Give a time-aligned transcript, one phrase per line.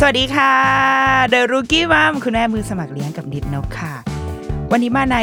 [0.00, 0.52] สวัสดีค่ะ
[1.28, 3.94] เดอะรุกี้มัมคุณแม่มือสมัครเลี้ยงกับนิดนกค่ะ
[4.72, 5.18] วันนี้มาใน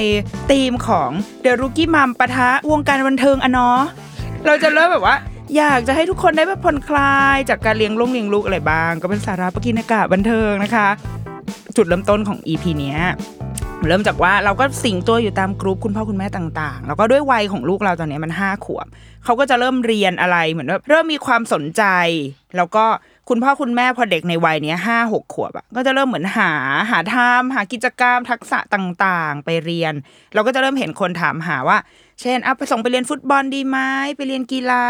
[0.51, 1.09] ธีมของ
[1.41, 3.79] เดอะรุกี้มัมปะทะวงการบันเทิงอะเนาะ
[4.45, 5.15] เราจะเริ่มแบบว่า
[5.57, 10.87] อยากจะให้ทุกคนได้แบบผ่อนคลายจากการเลี้ยงลูกเลี้ยงลูกอะไรบ้าง ก็เป็นสาระประกินอากาศบันเทิงนะคะ
[11.75, 12.99] จุดเริ่มต้นของ EP เนี้ย
[13.87, 18.87] เริ่มจากว่าเราก็สิงตัวอยู่ตามกรุ๊ปคุณพ่อคุณแม่ต่างๆ แล้วก็ด้วยวัยของลูกเราตอนนี้มันห้าขวบ
[19.23, 21.83] เขาก็จะเริ่มเรียนอะไรเหมือนว่าเริ่มมีความสนใจ
[22.57, 22.85] แล้วก็
[23.29, 26.51] คุณพ่อคุณแม่พอเด็กในวัยเนี้ยห้าหกขวบอะก็จะเริ่มเหมือนหา
[26.91, 29.93] หาทำหากิจกรรมทักษะต่างๆ ไปเรียน
[30.33, 31.77] เราก็จะเริ่มเห็นคนถามหาว่า
[32.21, 33.77] เช่นเอาไปส่งไปเรียนฟุตบอลดีไหม
[34.17, 34.83] ไปเรียนกีฬา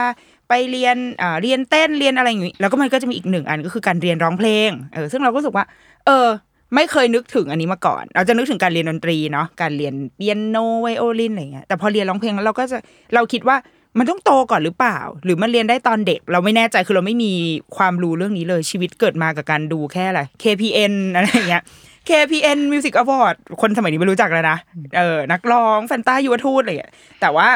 [0.49, 5.65] ไปเรียนอ่าเรียนเต้นเรียนอะไรอย่างนี้แล้วก็มันก็จะมีอีกหนึ่งอันก็คือการเรียนร้องเพลงเออซึ่งเราก็รู้สึกว่า
[6.05, 6.27] เออ
[6.75, 12.77] ไม่เคยนึกถึงอันนี้มาก่อน เราจะนึกถึงการเรียนดนตรีเนาะการเรียนเปียโนไวโอลินอะไรเงี้ยแต่พอเรียนร้องเพลงแล้วเราก็จะ
[13.13, 13.57] เราคิดว่า
[13.97, 17.33] มันต้องโตก่อนหรือเปล่า หรือมันเรียนได้ตอนเด็ก เราไม่แน่ใจคือเราไม่มี
[17.77, 21.63] ความรู้เรื่องนี้เลยชีวิตเกิดมากับการดูแค่อะไร KPN อะไรอย่างเงี้ย
[22.09, 24.57] KPN Music Award คนสมัยนี้ไม่รู้จักแล้วนะ
[24.97, 27.49] เออนักร้องแฟนตายุวทูตอะไรอย่างเงี้ยแต่ว่า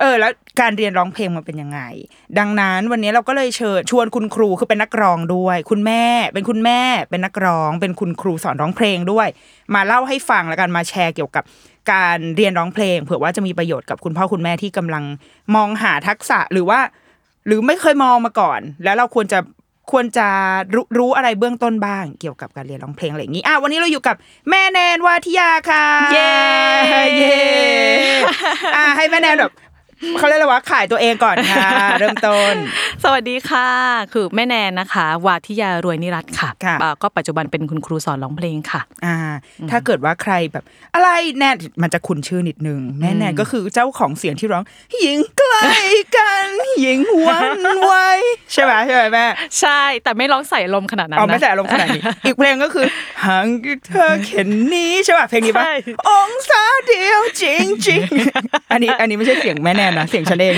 [0.00, 1.80] เออแล้วการเรียนร้องเพลงมันเป็นยังไง
[2.38, 6.80] ดังนั้นวันนี้เราก็เลยเชิญชวนคุณครูคือเป็นนักร้องด้วย คุณแม่ เป็นคุณแม่
[7.10, 9.28] เป็นนักร้อง เป็นคุณครูสอนร้องเพลงด้วย
[9.74, 11.44] มาเล่าให้ฟังแล้วกันมาแชร์เกี่ยวกับ
[11.92, 15.04] การเรียนร้องเพลง เผื่อว่าจะมีประโยชน์กับคุณพ่อคุณแม่ที่กำลัง
[15.54, 16.80] มองหาทักษะหรือว่า
[17.46, 19.38] หรือไม่เคยมองมาก่อน แล้วเราควรจะ
[19.90, 20.28] ควรจะ
[20.74, 24.16] รู้รู้อะไรเบื้องต้นบ้าง เกี่ยวกับการเรียนร้องเพลงอะไรอย่างนี้อะวันนี้เราอยู่กับ
[24.50, 26.32] แม่แนนวาทิยาค่ะ เย้
[27.18, 27.38] เย้
[28.76, 29.52] อะให้แม่แนนแบบ
[30.18, 31.68] เขาเรียกอะไรวะขายตัวเองก่อนค่ะ
[31.98, 32.54] เริ่มต้น
[33.04, 33.68] สวัสดีค่ะ
[34.12, 39.16] คือแม่แนนนะคะ วาทิยารวยนิรัตน์ค่ะค่ะอ่าก็ปัจจุบันเป็นคุณครูสอนร้องเพลงค่ะ อ่า
[39.70, 44.64] ถ้าเกิดว่าใครแบบอะไรแนนมันจะคุ้นชื่อนิดนึง แม่แนนก็คือเจ้าของเสียงที่ร้อง
[45.04, 45.70] ยิงใกล้
[46.16, 46.48] กัน
[46.84, 47.92] ยิงหวันไหว
[48.52, 49.26] ใช่ไหมใช่ไหมแม่
[49.60, 52.86] ใช่ แต่ไม่ร้องใส่ลมขนาดนั้นเอานะไม่ใส่อารมณ์ขนาดนี้ อีกเพลงก็คือ
[53.24, 55.74] ห่างกับเธอเข็นนี้ใช่ป่ะเพลงนี้ป่ะใช่
[56.08, 60.54] องศาเดียวจริงจริงๆอันนี้อันนี้ไม่ใช่เสียงแม่แนนนะเสียงฉันเอง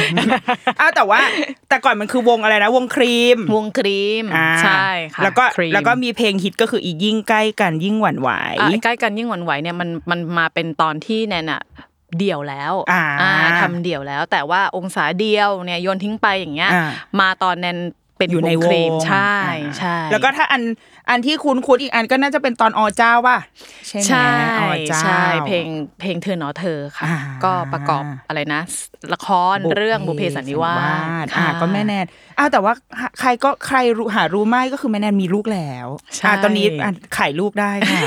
[0.80, 1.20] อ้าวแต่ว่า
[1.68, 11.62] แต่ก่อนมันคือวงอะไรนะ วงครีม วงครีมอ่าใช่ค่ะแล้วก็ครีมแล้วก็มีเพลงฮิตก็คืออียิ่งใกล้กันยิ่งหวั่นไหวอ่าใกล้กันยิ่งหวั่นไหวเนี่ยมันมันมาเป็นตอนที่แนนอะ
[12.18, 13.04] เดี่ยวแล้วอ่า
[13.60, 17.78] ทำเดี่ยวแล้ว แต่ว่าองศาเดียวเนี่ยโยนทิ้งไปอย่างเงี้ยอ่ามาตอนแนน
[18.22, 20.62] เป็นอยู่ในครีมวงใช่อ่าใช่แล้วก็ถ้าอัน
[21.10, 23.38] อันที่คุ้นคุ้นๆอีกอันก็น่าจะเป็นตอนอเจ้าป่ะ
[23.88, 24.28] ใช่ไหมใช่
[24.60, 25.66] อเจ้าใช่เพลง
[26.00, 28.62] เพลงเธอหนอเธอค่ะอ่าก็ประกอบอะไรนะ
[29.14, 30.74] ละครเรื่องบุพเพสันนิวา
[31.24, 32.06] สอ่าก็แม่แนน
[32.38, 32.72] อ้าวแต่ว่า
[33.20, 38.02] ใครก็ใครรู้หารู้ไหมก็คือแม่แนนมีลูกแล้วใช่อ่าตอนนี้อะขายลูกได้ค่ะ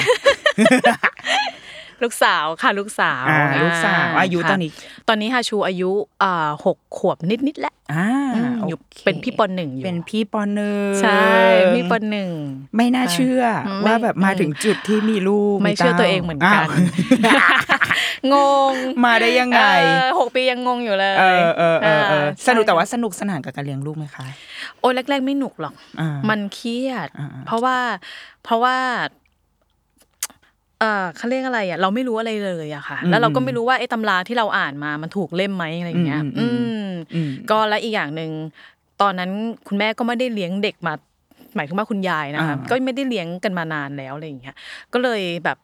[2.03, 4.71] ลูกสาวค่ะลูกสาวอ่าลูกสาวอายุค่ะตอนนี้
[5.07, 5.91] ตอนนี้ฮาชูอายุ
[6.23, 11.23] อ่าหกขวบนิดนิดๆแล้วอ่าอืมอยู่โคเป็นพี่ปหนึ่งอยู่เป็นพี่ปหนึ่งใช่
[11.73, 12.29] พี่ปหนึ่ง
[12.75, 13.41] ไม่น่าเชื่อ
[13.83, 17.45] ไม่ว่าแบบมาถึงจุดที่มีลูกไม่เชื่อตัวเองเหมือนกันาว
[18.33, 18.35] ง
[18.71, 18.73] ง
[19.05, 24.25] มาได้ยังไงเออหกปียังงงอยู่เลยเออเออเออเออใช่สนุกแต่ว่าสนุกสนานกับการเลี้ยงลูกไหมคะ
[24.79, 27.77] โอ้ยแรก ๆ ไม่หนุกหรอกอ่ามัมันเครียดอ่าเพราะว่า
[28.43, 28.77] เพราะว่า
[30.79, 38.31] เออเขาเรียกอะไรอะเราไม่รู้อะไรเลยอะค่ะ แล้วเราก็ไม่รู้ว่าไอ้ตำราที่เราอ่านมามันถูกเล่มไหมอะไรอย่างเงี้ย อือืมมอืมก็และอีกอย่างหนึ่ง
[39.01, 39.31] ตอนนั้น
[39.67, 40.93] คุณแม่ก็ไม่ได้เลี้ยงเด็กมา
[41.55, 44.55] หมายถึงว่าคุณยายนะคะอ่าก็ไม่ได้เลี้ยงกันมานานแล้วอะไรอย่างเงี้ย
[44.93, 45.57] ก็เลยแบบ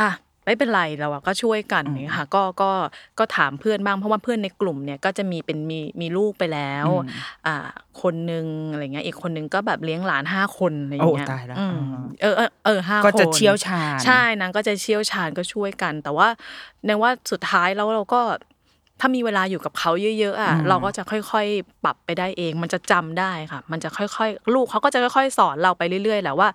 [0.00, 0.10] อะ
[0.48, 2.70] ไปไม่เป็นไรเราอะก็ช่วยกันอย่างเงี้ยค่ะก็ก็
[3.18, 6.86] ก็ถามเพื่อนบ้างเพราะว่าเพื่อนในกลุ่มเนี่ยก็จะมีเป็นมีมีลูกไปแล้ว
[7.46, 7.68] อ่า
[8.02, 16.28] คนนึงอะไรเงี้ยอีกคนนึงก็แบบเลี้ยงหลานห้าคนอะไรอย่างเงี้ยโอ้ตายแล้วอืมอ่าเออเออเออห้าคนก็จะเชี่ยวชาญใช่นางก็จะเชี่ยวชาญก็ช่วยกัน แต่ว่า
[16.86, 18.20] ในว่าสุดท้ายแล้วเราก็
[19.00, 26.48] ถ้ามีเวลาอยู่กับเขาเยอะๆอะเราก็จะค่อยๆ ปรับไปได้เอง มันจะจำได้ค่ะ มันจะค่อยๆ ลูกเขาก็จะค่อย ๆ สอนเราไปเรื่อยๆแหละว่า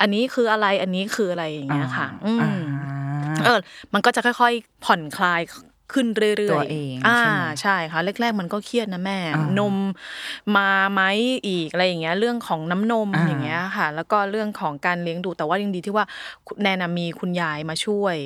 [0.00, 2.52] อันนี้คืออะไรอันนี้คืออะไรอย่างเงี้ยค่ะ อืมอ่า
[3.44, 3.58] เออ
[3.92, 5.40] มันก็จะค่อย ๆ ผ่อนคลาย
[5.92, 9.76] ขึ้นเรื่อยๆตัวเองอ่าใช่ไหมใช่ค่ะแรก ๆ มันก็เครียดนะแม่อ่านม
[10.56, 11.02] มาไหม
[11.46, 16.04] อีกอะไรอย่างเงี้ย เรื่องของน้ำนมอ่าอย่างเงี้ยค่ะ แล้วก็เรื่องของการเลี้ยงดูแต่ว่ายังดีที่ว่า
[16.62, 18.16] แนนนะมีคุณยายมาช่วย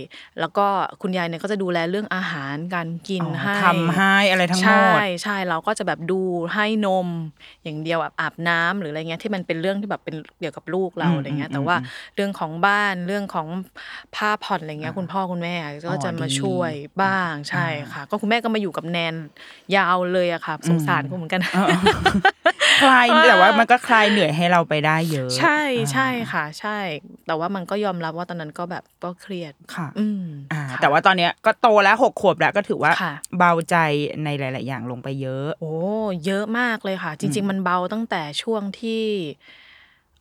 [0.41, 0.67] แล้วก็
[1.03, 6.21] คุณยายเนี่ยก็จะดูแลเรื่องอาหารการกินอ๋อให้ทำให้อะไรทั้งหมใช่ดใช่เราก็จะแบบดู
[6.55, 7.09] ให้นม
[7.65, 13.47] อย่างเดียวแบบอาบน้ำหรืออะไรเงี้ยที่มันเป็นเรื่องที่แบบเป็นเกี่ยวกับลูกเราอืมอะไรเงี้ยอืมแต่ว่าอืมเรื่องของบ้านเรื่องของ
[14.15, 15.55] ผ้าผ่อนอะไรเงี้ยคุณพ่อคุณแม่
[15.89, 16.73] ก็จะมาดีช่วย
[17.03, 19.15] บ้างใช่ค่ะ ก็คุณแม่ก็มาอยู่กับแนน
[19.77, 21.41] ยาวเลยอะค่ะสงสารเขาเหมือนกัน
[22.83, 25.61] คลายแต่ว่ามันก็คลายเหนื่อยให้เราไปได้เยอะ ใช่
[25.93, 26.79] ใช่อ่าค่ะ ใช่
[27.27, 33.77] แต่ว่ามันก็ยอมรับว่าตอนนั้นก็แบบก็เครียดค่ะ อืมอ่าค่ะแต่ว่าตอนเนี้ยก็โตแล้วหกขวบแล้วก็ถือว่าค่ะเบาใจ
[34.25, 35.75] ในหลาย ๆ อย่างลงไปเยอะ โอ้
[36.27, 39.05] เยอะมากเลยค่ะ จริง ๆ มันเบาตั้งแต่ช่วงที่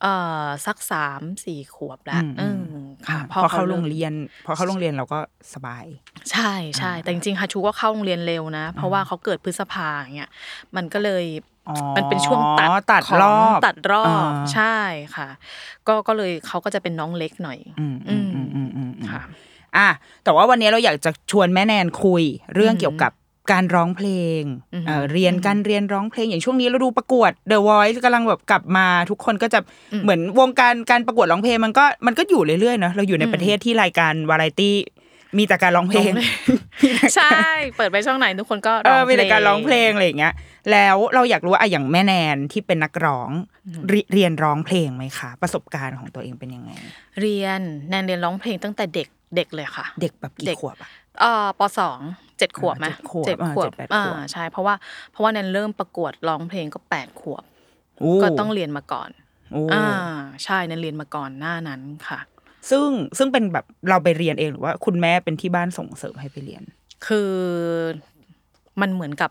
[0.04, 4.12] เอ่อ สักสามสี่ขวบแล้วอืมอืมค่ะพอเข้าโรงเรียน
[4.46, 5.18] พอเข้าโรงเรียนเราก็
[5.54, 5.84] สบาย
[6.30, 10.30] ใช่ใช่ แต่จริง ๆ ฮาชูก็เข้าโรงเรียนเร็วนะ เพราะว่าเขาเกิดพฤษภาอย่างเงี้ย
[10.76, 11.24] มันก็เลย
[11.68, 14.76] อ๋อ มันเป็นช่วงตัดตัดของรอบตัดรอบอ่าใช่
[15.16, 15.28] ค่ะ
[15.86, 19.22] ก็ก็เลยเขาก็จะเป็นน้องเล็กหน่อย อืมอืมอืมอืมอืมอืมค่ะ
[19.76, 19.88] อะ
[20.24, 22.22] แต่ว่าวันนี้เราอยากจะชวนแม่แนนคุย
[22.54, 23.12] เรื่องเกี่ยวกับ
[23.52, 24.08] การร้องเพล
[24.40, 24.42] ง
[24.72, 29.60] อืมเอ่อเรียนการเรียนร้องเพลงอย่างช่วงนี้เราดูประกวด The Voice กำลังแบบกลับมาทุกคนก็จะ
[30.02, 34.76] เหมือนวงการการประกวดร้องเพลงมันก็มันก็อยู่เรื่อยๆเนาะเราอยู่ในประเทศที่รายการวาไรตี้
[35.38, 36.12] มีแต่การร้องเพลง
[37.16, 37.40] ใช่
[37.76, 40.34] เปิดไปช่องไหนทุกคนก็เอร้องอมีแต่การร้องเพลงอะไรอย่างเงี้ย
[40.70, 43.30] แล้วเราอยากรู้ว่าอะอย่างแม่แนนที่เป็นนักร้อง
[43.88, 46.70] เรีเรียนร้องเพลงไหมคะ ประสบการณ์ของตัวเองเป็นยังไง
[47.20, 50.88] เรียนแนนเรียนร้องเพลงตั้งแต่เด็กเด็กเลยค่ะ เด็กแบบกี่เด็กขวบอะ
[51.20, 51.98] เอ่อปสอง
[52.38, 54.74] เจ็ดขวบไหมเจ็ดขวบเจ็ดอ่าขวบเจ็ดแปดอ่าขวบใช่เพราะว่า
[55.10, 57.42] เพราะว่าแนนเริ่มประกวดร้องเพลงก็แปดขวบ
[57.98, 59.10] โอ้ก็ต้องเรียนมาก่อน
[59.52, 59.84] โอ้อ่า
[60.44, 62.20] ใช่แนนเรียนมาก่อนหน้านั้นค่ะ
[62.70, 62.88] ซึ่ง
[63.18, 66.62] ซึ่งเป็นแบบเราไปเรียนเองหรือว่า คุณแม่เป็นที่บ้านส่งเสริมให้ไปเรียน
[67.06, 67.30] คือ
[68.80, 69.30] มันเหมือนกับ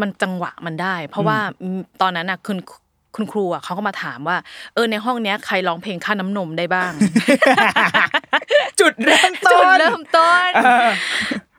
[0.00, 1.38] มันจังหวะมันได้ เพราะว่า
[2.02, 2.58] ตอนนั้นน่ะคุณ
[3.16, 4.36] คุณครูอะเขาก็มาถามว่า
[4.74, 6.92] เออในห้องเนี้ยใครร้องเพลงค่าน้ำนมได้บ้าง
[8.80, 10.50] จุดเริ่มต้จุดนเริ่มต้น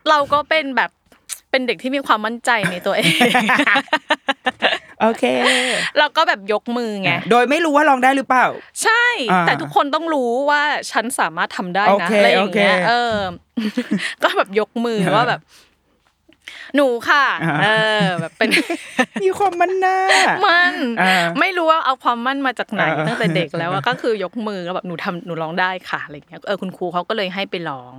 [0.08, 0.90] เราก็เป็นแบบ
[1.50, 3.18] เป็นเด็กที่มีความมั่นใจในตัวเอง
[5.00, 5.24] โอเค
[5.98, 8.46] เราก็แบบยกมือไง โดยไม่รู้ว่าร้องได้หรือเปล่า
[8.82, 13.16] ใช่อ่าแต่ทุกคนต้องรู้ว่าฉันสามารถทำได้โอนะเคอะไรอย่างเงี้ยโอเคเออ
[14.22, 15.40] ก็แบบยกมือว่าแบบ
[16.76, 17.68] หนูค่ะอ่าเอ
[18.02, 18.50] อแบบเป็น
[19.22, 19.96] มีความมันหน้า
[20.46, 27.96] มันอ่าไม่รู้ว่าเอาความมั่นมาจากไหนอ่าตั้งแต่เด็กแล้วอะก็คือยกมือแล้วแบบหนูทำหนูร้องได้ค่ะอะไรเงี้ยเออคุณครูเขาก็เลยให้ไปร้อง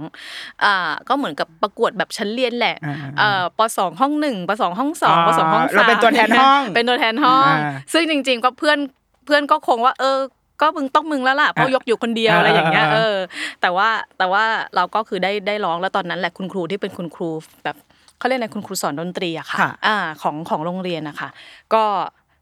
[0.64, 8.78] อ่าก็เหมือนกับประกวดแบบชั้นเรียนแหละอ่าเอ่อปสองห้องหนึ่งปสองห้องสองอ๋อปสองห้องสามเราเป็นตัวแทนห้องเป็นตัวแทนห้องอ่าซึ่งจริง ๆ ก็เพื่อน
[9.26, 10.20] เพื่อนก็คงว่าเออ
[10.62, 13.18] ก็มึงต้องมึงแล้วล่ะเพราะยกอยู่คนเดียวอ่าอะไรอย่างเงี้ยอ่าเออ
[13.62, 14.44] แต่ว่าแต่ว่า
[14.76, 17.30] เราก็คือได้ได้ร้องแล้วตอนนั้นแหละคุณครูที่เป็นคุณครู
[17.64, 17.76] แบบ
[18.24, 21.30] เขาเรียกอะไรคุณครูสอนดนตรีอะค่ะค่ะอ่าของของโรงเรียนนะคะ
[21.74, 21.84] ก็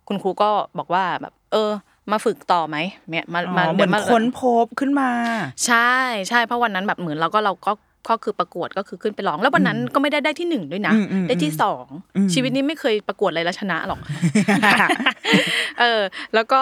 [0.08, 1.72] คุณครูก็บอกว่าแบบเออ
[2.12, 2.77] มาฝึกต่อไหม
[3.12, 5.10] เนี่ยมาอ๋มาอเหมือนดี๋ยวาค้นพบขึ้นมา
[5.65, 5.94] ใช่
[6.29, 7.72] ใช่เพราะวันนั้นแบบเหมือนเราก็เราก็
[8.10, 14.00] ก็คือประกวดก็คือขึ้นไปร้อง แล้ววันนั้นก็ไม่ได้ได้ที่หนึ่งด้วยนะอืมอืมได้ที่สองอืมชีวิตนี้ไม่เคยประกวดอะไรแล้วชนะหรอก
[15.79, 16.01] เออ
[16.34, 16.62] แล้วก็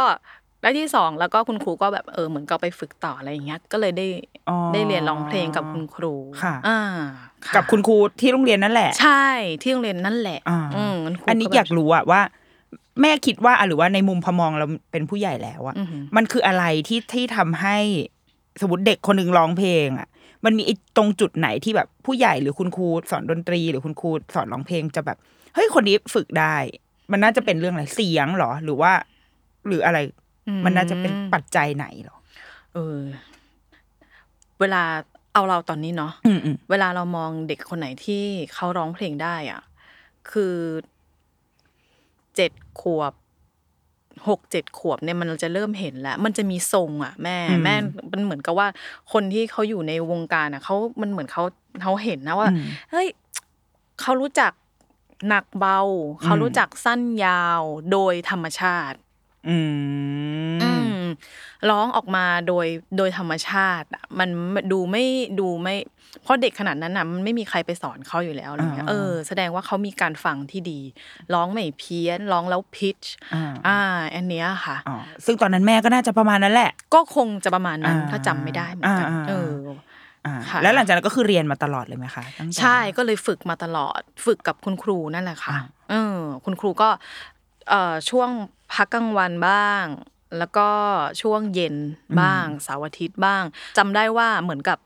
[0.62, 4.08] ได้ที่สองแล้วก็คุณครูก็แบบเออเหมือนก็ไปฝึกต่ออะไรอย่างเงี้ย ก็เลยได้
[4.50, 6.14] อ๋อได้เรียนร้องเพลงกับคุณครู
[6.44, 9.26] ค่ะอ่าะกับคุณครูที่โรงเรียนนั่นแหละ ใช่
[9.62, 12.22] ที่โรงเรียนนั่นแหละอ่าอืมคุณครูอันนี้แบบอยากรู้อะว่า
[13.02, 17.78] แม่คิดว่าอะหรือว่าในมุมพอมองเราเป็นผู้ใหญ่แล้วอะอือหือมันคืออะไรที่ที่ทำให้
[18.62, 20.08] สมมติเด็กคนหนึ่งร้องเพลงอะ
[20.46, 25.18] มันมีไอ้ตรงจุดไหนที่แบบผู้ใหญ่หรือคุณครูสอนดนตรี หรือคุณครูสอนร้องเพลงจะแบบ
[25.56, 26.56] เฮ้ยคนนี้ฝึกได้
[27.12, 28.92] มันน่าจะเป็นเรื่องอะไรเสียงเหรอ หรือว่า
[29.68, 29.98] หรืออะไร
[30.66, 32.18] มันน่าจะเป็นปัจจัยไหนเหรอ
[32.74, 33.00] เออ
[34.60, 34.84] เวลา
[35.34, 39.62] เอาเราตอนนี้เนาะอืมอืมเวลาเรามองเด็กคนไหนที่เขาร้องเพลงได้อะ
[40.32, 40.56] คือ
[42.36, 42.52] เจ็ด
[42.82, 43.14] ขวบ
[44.28, 47.76] หกเจ็ดขวบเนี่ยมันจะเริ่มเห็นแล้ว มันจะมีทรงอะ แม่แม่
[48.12, 48.68] มันเหมือนกับว่า
[49.14, 51.44] คนที่เขาอยู่ในวงการอะเขามันเหมือนเขา
[51.82, 52.50] เขาเห็นนะว่า
[52.92, 53.08] เฮ้ย
[54.02, 54.52] เขารู้จัก
[55.28, 55.80] หนักเบา
[56.24, 58.98] เขารู้จักสั้นยาวโดยธรรมชาติ
[59.50, 59.74] อืม
[60.36, 60.39] อืม
[61.70, 62.66] ร้องออกมาโดย
[62.98, 64.30] โดยธรรมชาติอะมัน
[64.72, 65.06] ดูไม่
[65.40, 65.76] ดูไม่
[66.24, 70.80] เพราะเด็กขนาดนั้นน่ะมันไม่มีใครไปสอนเขาอยู่แล้วอะไรเงี้ยอ่าเออ แสดงว่าเขามีการฟังที่ดี
[71.34, 73.00] ร้องไม่เพี้ยน ร้องแล้วพิช
[73.36, 73.80] อ่าอ่า
[74.16, 79.56] อันเนี้ยค่ะอ๋อซึ่งตอนนั้นแม่ก็น่าจะประมาณนั้นแหละ ก็คงจะประมาณนั้นอ่าถ้าจำไม่ได้เหมือนกันอ่าอ่าเออ
[80.26, 86.90] อ่าค่ะแล้วหลังจากนั้นก็คือเรียนมาตลอดเลยไหมคะตั้งแต่ใช่ก็เลยฝึกมาตลอด ฝึกกับคุณครูนั่นแหละค่ะอ่าเออคุณครูก็
[87.70, 88.30] เอ่อช่วง
[88.74, 89.86] พักกลางวันบ้าง
[90.38, 90.68] แล้วก็
[91.22, 91.76] ช่วงเย็น
[92.22, 93.44] บ้างเสาร์อาทิตย์บ้าง
[93.78, 94.78] จำได้ว่าเหมือนกับ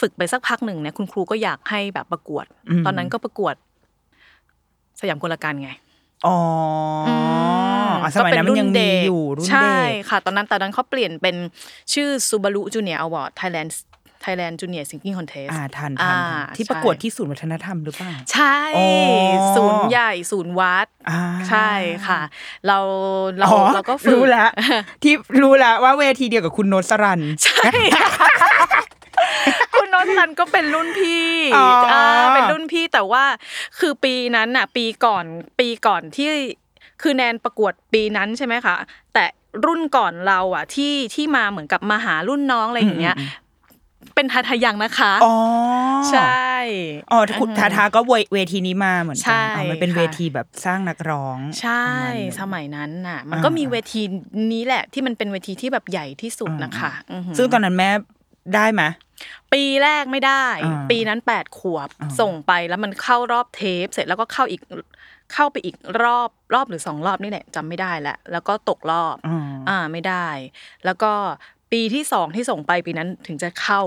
[0.00, 2.44] ฝึกไปสักพักหนึ่งเนี่ยคุณครูก็อยากให้แบบประกวด
[2.86, 3.54] ตอนนั้นก็ประกวด
[5.00, 5.70] สยามกลการไง
[6.26, 6.36] อ๋อ
[7.08, 7.10] อ
[7.92, 11.36] มอะสมัยนั้นมันยังมีอยู่รุ่นใช่เด็กค่ะ ตอนนั้นตอนนั้นเขาเปลี่ยนเป็น
[11.92, 14.30] ชื่อ Subaru Junior Award Thailand Thailand Junior Singing Contest อ่าทัน ทั
[15.68, 16.16] นทันอ่า
[16.56, 21.70] ที่ใช่ประกวดที่ศูนย์วัฒนธรรมหรือเปล่า ใช่อ๋อศูนย์ใหญ่ศูนย์วัดอ่าใช่
[22.06, 22.20] ค่ะ
[22.66, 22.78] เรา
[23.38, 24.50] เราอ๋อเราก็ฝึกรู้แล้ว
[25.02, 27.70] ที่รู้แล้วว่าเวทีเดียวกับคุณโนตสรันใช่
[29.74, 32.02] คุณโนนทันก็เป็นรุ่นพี่อ๋ออ่า
[32.34, 33.24] เป็นรุ่นพี่แต่ว่า
[33.78, 35.24] คือปีนั้นน่ะ ปีก่อน
[35.58, 36.28] ปีก่อนที่
[37.02, 38.76] คือแนนประกวดปีนั้นใช่ไหมคะ
[39.14, 39.24] แต่
[39.66, 43.16] รุ่นก่อนเราอะที่ที่มาเหมือนกับมาหารุ่นน้องอะไรอย่างเงี้ย
[44.14, 45.34] เป็นทาทายังนะคะ อ๋อ
[46.10, 46.56] ใช่
[47.12, 54.02] อ๋อคุณทาทาก็เวเวทีนี้มาเหมือนใช่กัอ๋อมันเป็นค่ะเวทีแบบสร้างนักร้อง ใช่ประมาณหนึ่งสมัยนั้นน่ะ มันอ่าก็มีเวที
[54.52, 57.90] นี้แหละที่มันเป็นเวทีที่แบบใหญ่ที่สุดนะคะอือหือซึ่งตอนนั้นแม่
[58.54, 58.82] ได้ไหม
[59.52, 64.60] ปีแรกไม่ได้อ่าปีนั้นแปดขวบอ่าส่งไปแล้วมันเข้ารอบเทป เสร็จแล้วก็เข้าอีก
[65.32, 69.36] เข้าไปอีกรอบรอบหรือสองรอบนี่แหละจำไม่ได้แล้วแล้วก็ตกรอบอ๋อ
[69.68, 70.26] อ่าไม่ได้
[70.84, 71.12] แล้วก็
[71.72, 73.82] ปีที่สองที่ส่งไปปีนั้นถึงจะเข้า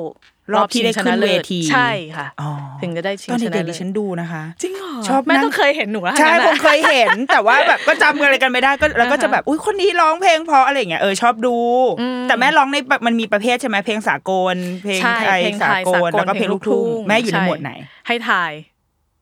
[0.54, 2.50] รอบที่ได้ขึ้นเวทีใช่ค่ะอ๋อ
[2.82, 11.56] ถึงจะได้ชิงตอนชนะเด็กๆเลิดิศฉันดูนะคะจริงเหรอชอบแม่นั่งต้องเคยเห็นหนูอะใช่ทั้งคนั้นงอะเคยเห็น แต่ว่าแบบก็จำอะไรกันไม่ได้ก็แล้วก็จะแบบอุ้ยคนนี้ร้องเพลงเพราะอะไรอย่างเงี้ยเออชอบดู
[12.02, 17.72] อืมแต่แม่ร้องในแบบมันมีประเภทใช่ไหมเพลงสากล เพลงใช่ไทยเพลงสาไทยกสาลกลแล้วก็เพลงลูกทุ่งแม่อยู่ในช่หมวดไหน
[18.08, 18.52] ให้ทาย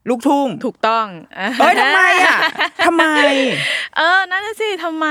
[0.10, 1.06] ลูกทุ่งถูกต้อง
[1.60, 2.38] เอ้ยทำไมอะ
[2.86, 3.06] ทำไม
[3.98, 5.08] เออนั่นน่ะสิทำไม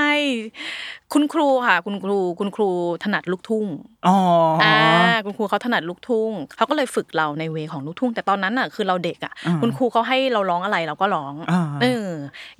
[1.12, 2.70] คุณครูค่ะ คุณครู คุณครู
[3.04, 3.66] ถนัดลูกทุ่ง
[4.06, 4.16] อ๋อ
[4.62, 4.76] ออ่า
[5.24, 12.08] คุณครูเขาถนัดลูกทุ่งเขาก็เลยฝึกเราใน way ของลูกทุ่ง แต่ตอนนั้นอะคือเราเด็กอะอ่าคุณครูเขาให้เราร้องอะไรเราก็ร้องอ่าเออ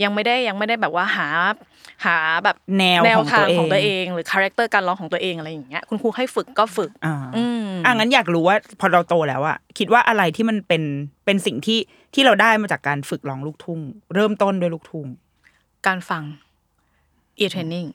[0.03, 1.29] ยังไม่ได้ยังไม่ได้แบบว่าหา
[2.05, 10.83] หาแบบแนวแนวของทางตัวเองของตัวเองหรือคาแรคเตอร์การร้องของตัวเองอะไรอย่างเงี้ยคุณครูให้ฝึกก็ฝึกอ่าอืมอะงั้นอยากรู้ว่าพอเราโตแล้วอะคิดว่าอะไรที่มันเป็น
[11.25, 11.79] เป็นสิ่งที่
[12.15, 13.81] ที่เราได้มาจากการฝึกร้องลูกทุ่ง
[14.15, 15.07] เริ่มต้นด้วยลูกทุ่ง
[15.87, 16.23] การฟัง
[17.39, 17.89] ear training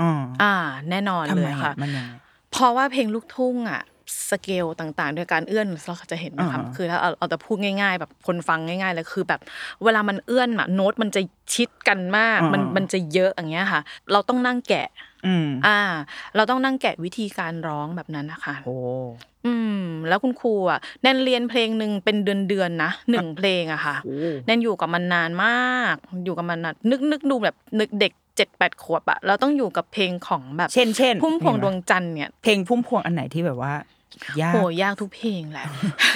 [0.00, 0.54] อ่าอ่า
[0.90, 2.12] แน่นอนทำเลไมยอะค่ะมันยังไง
[2.50, 3.82] เพราะว่าเพลงลูกทุ่งอะ
[4.30, 9.40] สเกลต่างๆโดยการเอื้อนเราจะเห็นไหมคะอ่าคือถ้าเอาเอาแต่พูดง่าย ๆ แบบคนฟังง่าย ๆ เลยคือแบบ
[9.84, 11.20] เวลามันเอื้อนอะโน้ตมันจะ
[11.54, 13.80] ชิดกันมาก มันมันจะเยอะอย่างเงี้ยค่ะ
[14.12, 14.86] เราต้องนั่งแกะ
[15.26, 15.80] อืมอ่า
[16.36, 18.76] เราต้องนั่งแกะวิธีการร้องแบบนั้นนะคะโอ้
[19.46, 25.94] อืม แล้วคุณครูอะแนนเรียนเพลงหนึ่งเป็นเดือนๆนะหนึ่งเพลงอะค่ะโอ้แนนอยู่กับมันนานมาก
[26.24, 33.72] อยู่กับมันนานนึกนึกดูแบบนึกเด็กเจ็ดแปดขวบอะเราต้องอยู่กับเพลงของแบบเช่นเช่นพุ่มพวงดวงจันทร์เนี่ยเพลงพุ่มพวงอันไหนที่แบบว่า
[34.40, 35.64] ยากโหยากทุกเพลงแหละ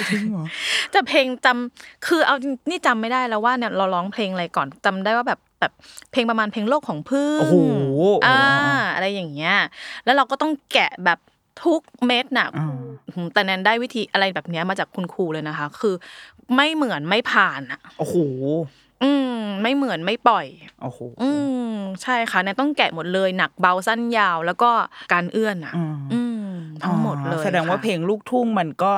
[0.09, 0.45] จริงเหรอ
[0.91, 2.35] แต่เพลงจำคือเอา
[2.69, 5.73] นี่จำไม่ได้แล้วว่าเนี่ยเราร้องเพลงอะไรก่อนจำได้ว่าแบบ แบบ
[6.11, 7.55] เพลงประมาณเพลงโลกของพึ่งโอ้โห
[8.25, 8.39] อ่า
[8.93, 9.55] อะไรอย่างเงี้ย
[10.05, 11.19] แล้วเราก็ต้องแกะแบบ
[11.63, 12.67] ทุกเม็ดน่ะอ่า
[13.09, 15.95] อืมแต่แนนได้วิธีอะไรแบบเนี้ยมาจากคุณครูเลยนะคะ คือ
[16.55, 18.15] ไม่เหมือนไม่ผ่านอะโอ้โห
[19.03, 20.45] อืมไม่เหมือนไม่ปล่อย
[20.81, 21.29] โอ้โหอื
[21.73, 24.71] มใช่ค่ะแนนต้องแกะหมดเลยหนักเบาสั้นยาวแล้วก็
[25.13, 26.47] การเอื้อนอะ อืมอืม
[26.83, 28.93] ทั้งหมดเลยอ๋อแสดงว่าค่ะเพลงลูกทุ่งมันก็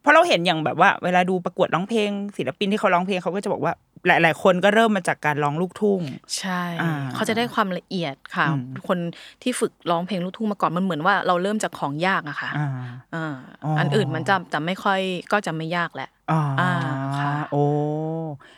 [0.00, 3.72] เพราะเราเห็นอย่างแบบว่าเวลาดูประกวดร้องเพลงศิลปินที่เขาร้องเพลงเขาก็จะบอกว่า
[4.06, 6.00] หลาย ๆ คนก็เริ่มมาจากการร้องลูกทุ่ง
[6.38, 8.98] ใช่อ่าเขาจะได้ความละเอียดค่ะอืมคน
[9.42, 12.68] ที่ฝึกร้องเพลงลูกทุ่งมาก่อนมันเหมือนว่าเราเริ่มจากของยากอะค่ะอ่า
[13.14, 13.34] อ่า
[13.64, 15.00] อ๋ออัอันอื่นมันจะจะไม่ค่อย
[15.32, 16.72] ก็จะไม่ยากแหละอ่าอ่า
[17.20, 17.64] ค่ะโอ้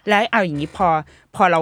[0.09, 0.89] แล้วเอาอย่างนี้พอ
[1.37, 1.61] พอเรา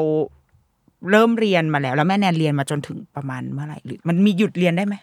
[1.11, 4.97] เริ่มเรียนมาแล้ว แล้วแม่แนนเรียนมาจนถึงประมาณเมื่อไหร่หรือมันมีหยุดเรียนได้ไหม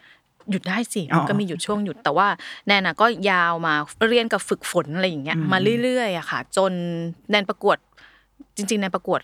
[0.52, 2.28] หยุดได้สิอ๋อมันก็มีหยุดช่วงหยุดแต่ว่า
[2.68, 3.74] แนนน่ะก็ยาวมา
[4.10, 6.72] เรียนกับฝึกฝนอะไรอย่างเงี้ยอืมมาเรื่อยๆอะค่ะ จน
[7.30, 7.78] แนนประกวด
[8.58, 9.20] จริงๆแนนประกวด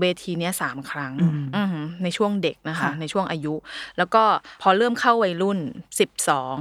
[0.00, 1.12] เวทีเนี้ยสามครั้ง
[1.56, 3.54] อือหือในช่วงเด็กนะคะค่ะในช่วงอายุ
[3.98, 4.22] แล้วก็
[4.62, 5.58] พอเริ่มเข้าวัยรุ่น
[6.00, 6.54] สิบสอง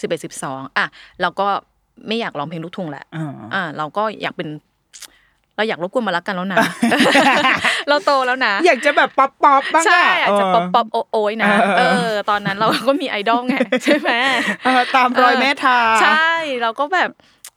[0.00, 0.86] สิบเอ็ดสิบสองอะ
[1.20, 1.48] เราก็
[2.08, 4.48] ไม่อยากร้องเพลงลูกทุ่งแหละอ่าอ่าเราก็อยากเป็น
[5.56, 6.58] เราอยากรบกวนมารักกันแล้วนะ
[7.88, 14.10] เราโตแล้วนะ อยากจะแบบ pop pop บ้างใช่อะอาจจะ pop popปโอโอยนะเออเออ ตอนนั้นเราก็มีไอดอลไงใช่ไหม
[14.64, 16.30] เออตามรอยแม่ทาใช่
[16.62, 17.10] เราก็แบบ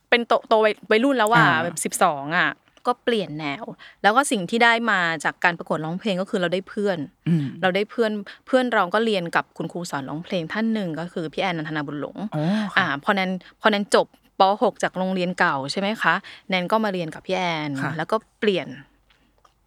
[0.09, 2.49] เป็นโตโตวัยวัยรุ่นแล้วว่าอ่าแบบสิบสองอะ
[2.87, 3.63] ก็เปลี่ยนแนว
[4.03, 8.11] แล้วก็สิ่งที่ได้มาจากการประกวดร้องเพลงก็คือเราได้เพื่อนอืมเราได้เพื่อน
[8.45, 12.43] เพื่อนเราก็เรียนกับคุณครูสอนร้องเพลงท่านหนึ่งก็คือพี่แอนนันทนาบุญหลงอ๋อ
[12.77, 14.07] อ่าค่ะพอแนนพอแนนจบ
[14.39, 16.13] ป .6 จากโรงเรียนเก่าใช่ไหมคะ
[16.49, 18.67] แนนก็มาเรียนกับพี่แอนค่ะแล้วก็เปลี่ยน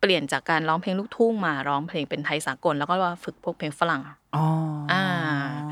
[0.01, 4.03] เปลี่ยนจากการร้องเพลงลูกทุ่งมาร้องเพลงเป็นไทยสากล แล้วก็ว่าฝึกพวกเพลงฝรั่ง
[4.37, 4.47] อ๋อ
[4.93, 5.05] อ่า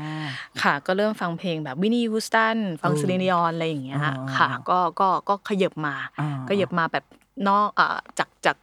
[0.01, 0.27] อ่า
[0.61, 7.05] ค่ะ ก็เริ่มฟังเพลงแบบวินนี่วูสตันฟังอืมซิลินยอนอะไรอย่างเงี้ยอ๋อค่ะ ก็ก็ก็ขยับมาอ่าขยับมาแบบ
[7.47, 8.57] นอกอ่าจากจาก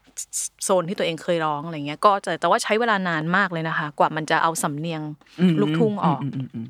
[0.64, 5.02] โซนที่ตัวเองเคยร้องอะไรเงี้ย ก็จะแต่ว่าใช้เวลานานมากเลยนะคะ กว่ามันจะเอาสำเนียง
[5.40, 6.66] อืมลูกทุ่งออกมอืมอืม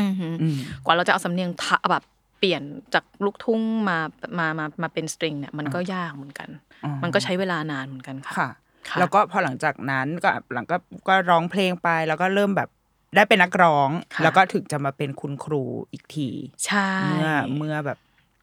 [0.00, 2.02] อือหืออืมกว่าเราจะเอาสำเนียงทะแบบ
[2.38, 2.62] เปลี่ยน
[2.94, 3.98] จากลูกทุ่งมา
[4.38, 6.48] มามามาเป็นสตริงเนี่ยมันก็ยากเหมือนกัน
[6.84, 8.48] อ๋อมันก็ใช้เวลานานเหมือนกันค่ะค่ะ
[8.88, 10.76] ค่ะ แล้วก็พอหลังจากนั้นก็หลังก็
[11.08, 12.68] ก็ร้องเพลงไปแล้วก็เริ่มแบบ
[13.16, 16.28] ได้เป็นนักร้องค่ะแล้วก็ถึงจะมาเป็นคุณครูอีกที
[16.66, 17.98] ใช่เมื่อเมื่อแบบ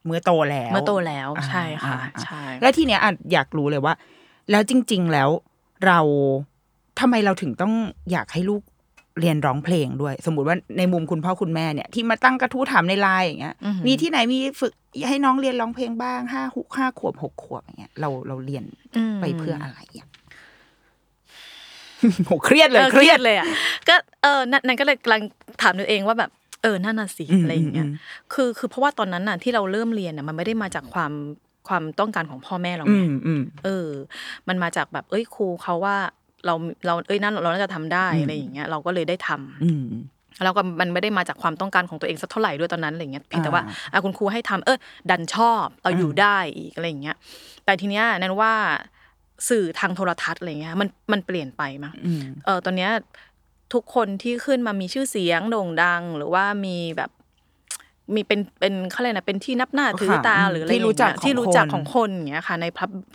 [0.09, 3.93] เมื่อโตแล้วเมื่อโตแล้วอ่าใช่ค่ะอ่าอ่าใช่แล้วทีเนี้ยอะอยากรู้เลยว่า
[4.51, 5.29] แล้วจริง ๆ แล้ว
[5.85, 5.99] เรา
[6.99, 7.73] ทำไมเราถึงต้อง
[8.11, 8.61] อยากให้ลูก
[9.19, 14.73] เรียนร้องเพลงด้วย สมมุติว่าในมุมคุณพ่อคุณแม่เนี่ยที่มาตั้งกระทู้ถามในไลน์อย่างเงี้ยอือหือมีที่ไหนมีฝึก
[15.07, 18.63] ให้น้องเรียนร้องเพลงบ้างห้าหกห้าขวบหกขวบอย่างเงี้ยเราเราเรียน
[19.11, 20.07] มไปเพื่ออะไรอะ
[22.25, 23.47] โหเครียดเลยออเครียดเลยอะ
[23.87, 25.21] ก็เออนั่นนั่นก็เลยกำลัง
[25.61, 26.29] ถามตัวเองว่าแบบ
[26.63, 27.95] เออนั่นน่ะสิอืมอะไรอย่างเงี้ยอืม
[28.33, 31.11] คือคือเพราะว่าตอนนั้นน่ะที่เราเริ่มเรียนน่ะมันไม่ได้มาจากความ
[31.67, 33.89] ความต้องการของพ่อแม่เราอืไงมอืมเออ
[34.47, 35.97] มันมาจากแบบเอ้ยครูเขาว่า
[36.45, 36.53] เรา
[36.85, 39.85] เราเอ้ยนั่นเราน่าจะทำได้อืมอะไรอย่างเงี้ยเราก็เลยได้ทำอืม
[40.43, 44.77] แล้วก็มันไม่ได้มาจากความต้องการของตัวเองสักเท่าไหร่ด้วยตอนนั้นอะไรเงี้ยเพียงแต่ว่าอ่าอะคุณครูให้ทำเออ
[45.09, 47.15] ดันชอบเราอยู่ได้อีกอะไรอย่างเงี้ย
[47.65, 48.53] แต่ทีเนี้ยนั่นว่า
[49.49, 52.91] สื่อทางโทรทัศน์อะไรเงี้ยมันมันเปลี่ยนไปมั้งอืมเออตอนเนี้ย
[53.73, 57.11] ทุกคนที่ขึ้นมามีชื่อเสียงโด่งดัง หรือว่ามีแบบ
[58.15, 62.65] มีเป็นเป็นเขาเรียกนะเป็นที่นับหน้าถือตาค่ะหรืออะไรที่รู้จักอย่างเงี้ยที่รู้ของคนจักของคนอย่างเงี้ยค่ะ ใน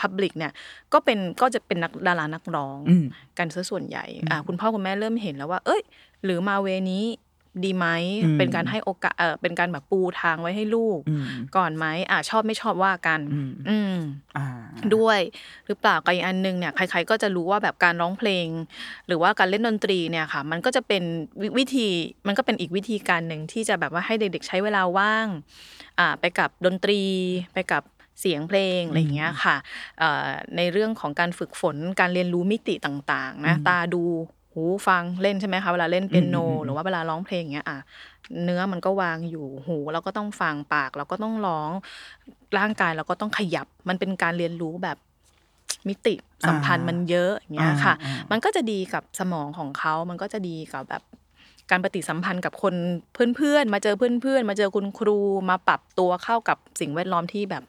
[0.01, 0.53] พับลิกเนี่ย
[0.93, 3.05] ก็เป็นก็จะเป็นนักดารานักร้องอืม
[3.39, 5.83] กันซะส่วนใหญ่อ่าคุณพ่อคุณแม่เริ่มเห็นแล้วว่า เอ้ย
[6.25, 7.05] หรือมาเวนี้
[7.65, 7.87] ดีไหม
[8.25, 11.25] อืมเป็นการให้โอกาสเออเป็นการแบบปูทางไว้ให้ลูกอืม
[11.57, 13.97] ก่อนไหมอ่าชอบไม่ชอบว่ากัน อืมอืม
[14.37, 14.47] อ่า
[14.97, 15.21] ด้วย
[15.67, 18.47] หรือเปล่ากับอีกอันหนึงเนี่ยใคร ๆ ก็จะรู้ว่าแบบการร้องเพลง
[19.07, 21.03] หรือว่าการเล่นดนตรีเนี่ยค่ะ มันก็จะเป็น
[21.41, 21.89] วิวิธี
[22.27, 25.27] มันก็เป็นอีกวิธีการหนึ่งที่จะแบบว่าให้เด็กๆใช้เวลาว่าง
[25.99, 27.01] อ่าไปกับดนตรี
[27.55, 27.83] ไปกับ
[28.21, 29.57] เสียงเพลงอะไรอย่างเงี้ยค่ะ
[29.99, 34.05] เอ่อในเรื่องของการฝึกฝนการเรียนรู้มิติต่างๆนะตาดู
[34.55, 37.79] หูฟังเล่นใช่ไหมคะเวลาเล่นเปียโน หรือว่าเวลาร้องเพลงอย่างเงี้ยอะ
[38.45, 41.71] เนื้อมันก็วางอยู่หูเราก็ต้องฟังปาก เราก็ต้องร้อง
[42.59, 44.97] ร่างกายเราก็ต้องขยับ มันเป็นการเรียนรู้แบบ
[45.89, 46.15] มิติ
[46.49, 51.03] สัมพันธ์มันเยอะอย่างเงี้ยค่ะอ่าอ่ามันก็จะดีกับสมองของเขา มันก็จะดีกับแบบ
[51.71, 52.75] การปฏิสัมพันธ์กับคน
[53.37, 55.19] เพื่อนๆ มาเจอเพื่อนๆ มาเจอคุณครู
[55.51, 57.65] มาปรับตัวเข้ากับสิ่งแวดล้อมที่แบบ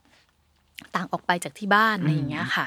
[0.96, 2.66] ต่างออกไปจากที่บ้านอะไรอย่างเงี้ยค่ะ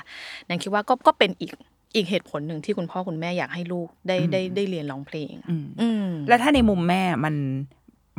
[0.49, 1.51] นันคิดว่าก็ก็เป็นอีก
[1.94, 7.35] อีกเหตุผลหนึ่งที่คุณพ่อคุณแม่อยากให้ลูกได้ได้ได้เรียนร้องเพลงอืมอืมแล้วถ้าในมุมแม่มัน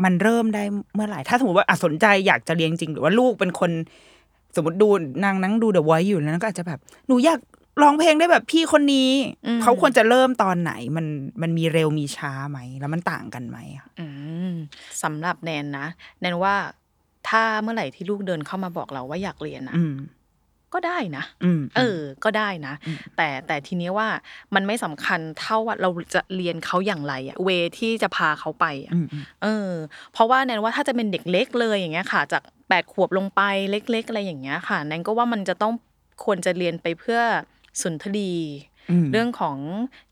[0.03, 0.63] มันเริ่มได้
[0.95, 3.71] เมื่อไหร่ ถ้าสมมติว่าอะสนใจอยากจะเรียนจริง หรือว่าลูกเป็นคน
[4.55, 4.89] สมมติดู
[5.23, 7.39] นางนั่งดูเดอะไวท์อยู่แล้วก็อาจจะแบบหนูอยาก
[7.81, 9.11] ร้องเพลงได้แบบพี่คนนี้
[9.47, 11.05] อืมเขาควรจะเริ่มตอนไหน มัน
[11.41, 14.07] มันมีเร็วมีช้าไหม แล้วมันต่างกันไหมอะอื
[14.49, 14.53] ม
[15.03, 15.87] สำหรับแนนนะ
[16.21, 16.55] แนนว่า
[17.29, 19.95] ถ้าเมื่อไหร่ที่ลูกเดินเข้ามาบอกเราว่าอยากเรียนนะอืม
[20.73, 22.73] ก็ได้นะอืมเออ ก็ได้นะ
[23.17, 24.07] แต่แต่ทีเนี้ยว่า
[24.55, 29.71] มันไม่สำคัญเท่าว่าเราจะเรียนเขาอย่างไรอะเวที่จะพาเขาไปอะอืมอืมเออ
[30.13, 35.73] เพราะว่าแนนว่าถ้าจะเป็นเด็กเล็กเลยอย่างเงี้ยค่ะ จากแปดขวบลงไปเล็ก ๆ อะไรอย่างเงี้ยค่ะแนนก็ว่ามันจะต้อง
[36.23, 37.19] ควรจะเรียนไปเพื่อ
[37.81, 38.31] สุนทรี
[38.91, 39.57] อืมเรื่องของ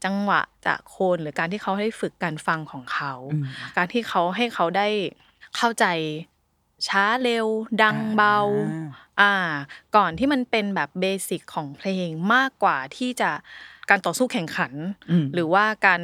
[0.06, 3.44] จังหวะจากโคนหรือการที่เขาได้ฝึกการฟังของเขาอืม
[3.78, 4.88] การที่เขาให้เขาได้
[5.58, 5.86] เข้าใจ
[6.88, 7.48] ช้าเร็ว
[7.84, 8.38] ดังเบา
[8.72, 9.34] อ่าอ่า
[9.96, 13.30] ก่อนที่มันเป็นแบบเบสิกของเพลงมากกว่าที่จะ
[13.90, 14.74] การต่อสู้แข่งขัน
[15.12, 16.02] อืมหรือว่าการ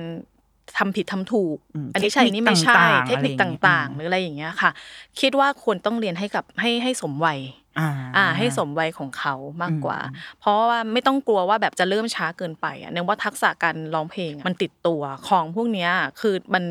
[0.77, 4.71] ทำผิดทำถูกอืมอันนี้ใช่เทคนิคนี่ไม่ใช่ต่างๆเทคนิคอะไรอย่างเงี้ยต่างอืมๆหรืออะไรอย่างเงี้ยค่ะ
[5.19, 7.39] คิดว่าควรต้องเรียนให้กับให้ให้สมวัย
[7.79, 16.63] อ่าอ่าให้สมวัยของเขามากกว่าอืมเพราะว่าไม่ต้องกลัวว่าแบบจะเริ่มช้าเกินไปอะเนื่องว่าทักษะการร้องเพลงอะมันติดตัวของพวกเนี้ยคือมัน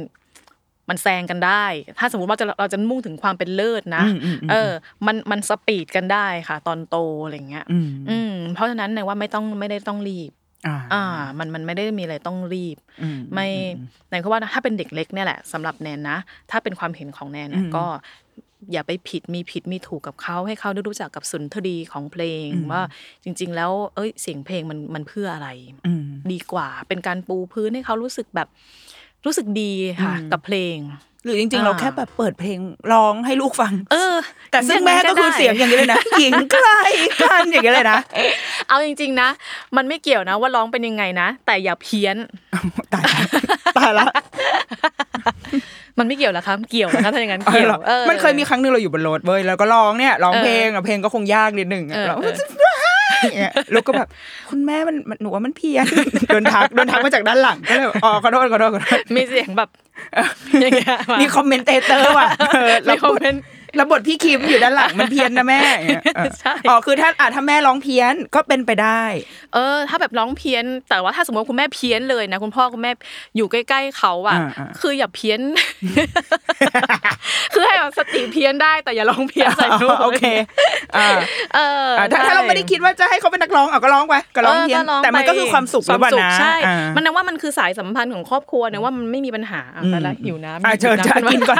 [0.89, 1.65] มันแซงกันได้
[1.99, 4.73] ถ้าสมมติว่าจะเราจะมุ่งถึงความเป็นเลิศนะอืมอืมอืมเออ
[5.07, 10.31] มันมันสปีดกันได้ค่ะ ตอนโตอะไรเงี้ย อืมอืมเพราะฉะนั้นในว่าไม่ต้องไม่ได้ต้องรีบ
[10.67, 11.05] อ่าอ่า
[11.39, 13.49] มันมันไม่ได้มีอะไรต้องรีบอืมไม่
[14.11, 16.19] ในเขาว่าถ้าเป็นเด็กเล็กเนี่ยแหละสำหรับแนนนะ
[16.51, 17.85] ถ้าเป็นความเห็นของแนนเนี่ยอืมก็
[18.73, 22.83] อย่าไปผิดมีผิดมีถูกกับเขาให้เขาได้รู้จักกับสุนทรีของเพลงอืมว่า
[23.25, 25.49] จริง ๆ แล้ว เอ้ยเสียงเพลงมันมันเพื่ออะไร
[25.87, 28.49] อืมดีกว่า เป็นการปูพื้นให้เขารู้สึกแบบ
[29.27, 30.79] รู้สึกดีค่ะอืมกับเพลง
[31.25, 32.59] หรือจริงๆอ่าเราแค่แบบเปิดเพลง
[32.93, 34.15] ร้องให้ลูกฟัง เออ
[34.51, 36.81] แต่ซึ่งแม่ก็คือเสียงอย่างนี้เลยนะหญิงใกล้
[37.23, 37.99] กันอย่างนี้เลยนะ
[38.69, 39.29] เอาจริง ๆ นะ
[39.77, 42.17] มันไม่เกี่ยวนะว่าร้องเป็นยังไงนะ แต่อย่าเพี้ยน
[42.95, 43.19] ตายละ
[43.79, 44.07] ตายละ
[45.99, 51.97] มันไม่เกี่ยวแล้วครับเกี่ยวนะคะถ้าอย่างนั้นเกี่ยวเออมันเคยมีครั้งหนึ่งเราอยู่บนรถเว้ยแล้วก็ร้องเนี่ยร้องเพลงอะเพลงก็คงยากนิดหนึ่งอะ
[53.23, 54.09] เออเราเออเนี่ยลูกก็แบบ
[54.51, 55.87] คุณแม่มันมันหนูว่ามันเพี้ยน
[56.29, 59.69] โดนทักโดนทักมาจากด้านหลังก็เลยแบบอ๋อขอโทษขอโทษขอโทษมีเสียงแบบ
[60.61, 63.43] อย่างเงี้ยามีคอมเมนเตเตอร์ว่ะเออมีคอมเมนต์
[63.77, 69.03] แล้วบทพี่คิมอยู่ด้านหลังมันเพี้ยนนะแม่อย่างเงี้ยเออใช่อ๋อคือถ้าอะถ้าแม่ร้องเพี้ยนก็เป็นไปได้
[69.55, 72.91] เออ ถ้าแบบร้องเพี้ยน แต่ว่าถ้าสมมติว่าคุณแม่เพี้ยนเลยนะคุณพ่อคุณแม่
[73.37, 75.41] อยู่ใกล้ ๆเขาอะอ่าอ่าคืออย่าเพี้ยน
[77.55, 80.25] คือให้แบบสติเพี้ยนได้แต่อย่าร้องเพี้ยนใส่ลูกโอเค
[80.97, 81.09] อ่า
[81.55, 91.59] เอออะถ้าถ้าเราไม่ได้คิดว่าจะให้เขาเป็นนักร้องเอาก็ร้องไปก็ร้องเพี้ยนร้แต่มันก็คือความสุขหรือเปล่าควมนะใช่อ่ามันนะว่ามันคือสายสัมพันธ์ของครอบครัวนะว่ามันไม่มีปัญหาอะแต่ละหิวน้ำอะเชิญหิวจะำกินก่อน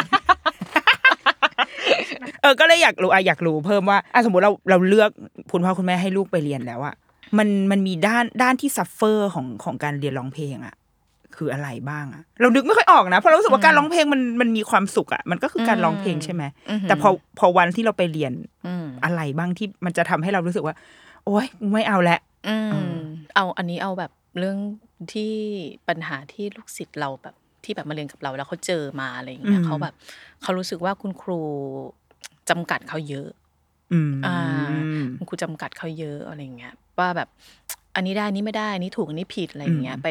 [2.43, 5.11] เออก็เลยอยากรู้อะอยากรู้เพิ่มว่าอะสมมติเราเราเลือก
[5.53, 6.95] คุณพ่อคุณแม่ให้ลูกไปเรียนแล้วอะ
[7.39, 10.75] มันมันมีด้านด้านที่ suffer ของของการเรียนร้องเพลงอะ
[11.37, 16.43] คืออะไรบ้างอะเรานึกไม่ค่อยออกนะเพราะเรารู้สึกว่าการร้องเพลงมันมันมีความสุขอะมันก็คือการร้องเพลงใช่ไหม
[16.89, 18.33] แต่พอพอวันที่เราไปเรียน
[18.67, 20.75] อืมอะไรบ้างที่มันจะทำให้เรารู้สึกว่า
[21.25, 22.57] โอ๊ยไม่เอาละอื
[22.93, 22.95] ม
[23.35, 24.59] เอาอันนี้เอาแบบเรื่อง
[25.13, 25.35] ที่
[25.89, 29.95] ปัญหาที่ลูกศิษย์เราแบบ ที่แบบมาเรียนกับเราแล้วเขาเจอมาอะไรอย่างเงี้ยอืมเขาแบบ
[30.43, 31.41] เขารู้สึกว่าคุณครู
[32.51, 33.29] จำกัดเขาเยอะ
[33.93, 34.39] อืมอ่า
[35.17, 37.29] คุณครูจำกัดเขาเยอะอะไรอย่างเงี้ยว่าแบบ
[37.95, 40.09] อันนี้ได้อันนี้ไม่ได้อันนี้ถูกอันนี้ผิดอะไรอย่างเงี้ยอืมไป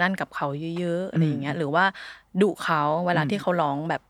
[0.00, 0.46] นั่นกับเขา
[0.78, 1.84] เยอะๆอะไรอย่างเงี้ย หรือว่า
[2.40, 4.02] ดุเขาเวลาอืมที่เขาร้องแบบ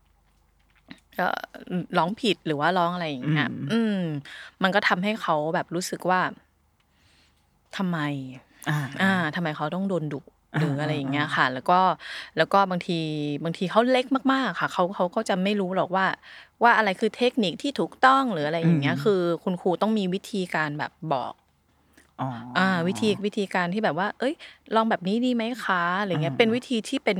[1.15, 1.39] เอ่อ
[1.97, 3.99] ร้องผิดหรือว่าร้องอะไรอย่างเงี้ยอืมอืม
[4.63, 6.21] มันก็ทำให้เขาแบบรู้สึกว่า
[7.77, 7.99] ทำไม
[8.69, 10.19] อ่าอ่าทำไมเขาต้องโดนดุ
[10.59, 11.79] หรืออะไรอย่างเงี้ยอ่าค่ะ แล้วก็
[12.37, 12.99] แล้วก็บางที
[13.43, 16.05] บางทีเขาเล็กมากๆค่ะเขาเขาก็จะไม่รู้หรอกว่า
[16.63, 21.33] ว่าอะไรคือเทคนิคที่ถูกต้องหรืออะไรอย่างเงี้ย คือ คุณครูต้องมีวิธีการแบบบอก
[22.21, 24.33] อ๋ออ่าวิธีวิธีการที่แบบว่า เอ้ย
[24.75, 27.17] ลองแบบนี้ดีไหมคะอะไรเงี้ยอ่าเป็นวิธีที่เป็น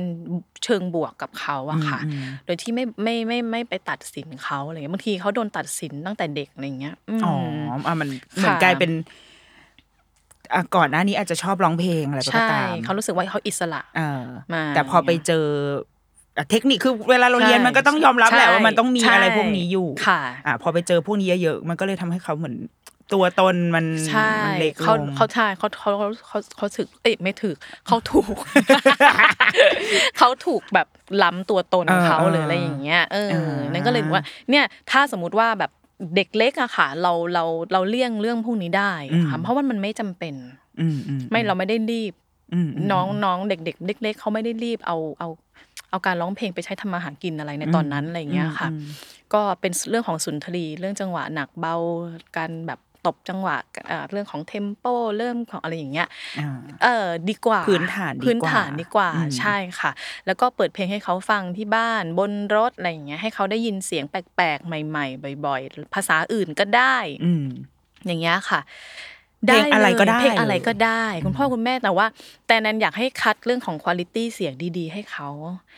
[0.64, 7.34] เชิงบวกกับเขาอะค่ะอืมอืมโดยที่ไม่ไม่ไม่ไม่ไปตัดสินเขาอะไรเงี้ยบางทีเขาโดนตัดสินตั้งแต่เด็กอะไรเงี้ยมอ๋อ
[7.86, 9.25] อะมันเหมือนค่ะกลายเป็นอะ
[10.76, 15.44] ก่อนหน้านี้อาจจะชอบร้องเพลงอะไรก็ใช่ตามเขารู้สึกว่าเขาอิสระเออมาแต่พอไปเจอ
[16.38, 22.56] อะเทคนิคคือเวลาเราเรียนใช่มันก็ต้องยอมรับแหละว่ามันต้องมีใช่อะไรพวกนี้อยู่ค่ะอะพอไปเจอพวกนี้เยอะๆมันก็เลยทำให้เขาเหมือน
[23.14, 27.56] ตัวตนมันใช่มันเล็กลเขางเขาใช่เขาเขาเขาเขาเขาถึกเอ้ยไม่ถึก
[27.86, 28.34] เขาถูก
[30.18, 30.86] เขาถูกแบบ
[31.22, 35.70] ล้ำตัวตนเออเขาเออหรืออะไรอย่างเงี้ยเออเออนั่นก็เลยบอกว่า เนี่ยถ้าสมมติว่าแบบ
[36.14, 40.34] เด็กเล็กอะค่ะ เราเราเราเลี่ยงเรื่องพวกนี้ได้อะค่ะเพราะว่ามันไม่จำเป็น
[40.80, 42.12] อืมอืมไม่เราไม่ได้รีบ
[42.54, 45.28] อืมมน้องน้องเด็กเด็กเล็กๆเขาไม่ได้รีบเอาเอา
[45.90, 48.86] เอาการร้องเพลงไปใช้ทำมาหากินอะไรในตอนนั้นอะไรอย่างเงี้ยค่ะอืม
[49.34, 51.74] ก็เป็นเรื่องของสุนทรีเรื่องจังหวะหนักเบา
[52.36, 53.56] การแบบ ตบจังหวะ
[53.90, 54.84] อ่าเรื่องของเทมโป
[55.18, 56.08] เริ่มของอะไรอย่างเงี้ย
[56.40, 56.50] อ่า
[56.82, 59.90] เออดีกว่าพื้นฐานดีกว่าพื้นฐานดีกว่าอืมใช่ค่ะ
[60.26, 67.46] แล้วก็เปิดเพลงให้เขาฟังที่บ้านบนรถอะไรอย่างเงี้ยให้เขาได้ยินเสียงแปลกๆ ใหม่ ๆ บ่อย ๆ ภาษาอื่นก็ได้อืม
[68.06, 68.60] อย่างเงี้ยค่ะ
[69.46, 72.06] เพลงอะไรก็ได้เพลงอะไรก็ได้เลยคุณพ่อคุณแม่แต่ว่า
[72.46, 75.28] แต่แนนอยากให้คัดเรื่องของคุณ i t y เสียงดี ๆ ให้เขา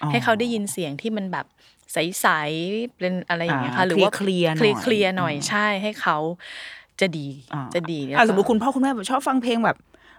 [0.03, 1.47] อ๋อให้เขาได้ยินเสียงที่มันแบบ
[1.93, 6.17] ใสๆเป็นอะไรอย่างเงี้ยค่ะอ่าหรือว่าเคลียร์ๆหน่อยเคลียร์ๆหน่อยอ่าใช่ให้เขา
[7.01, 9.77] จะดีอ่าจะดีอะสมมติคุณพ่อคุณแม่แบบชอบฟังเพลงแบบ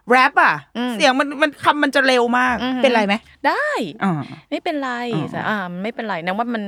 [0.10, 3.16] แรปอะอืมเสียงมันมันคำมันจะเร็วมากอือหือเป็นไรไหม
[3.48, 3.68] ได้
[4.04, 4.14] อ่า
[4.50, 6.64] ไม่เป็นไรอ๋อแต่อ่าไม่เป็นไรนะว่ามัน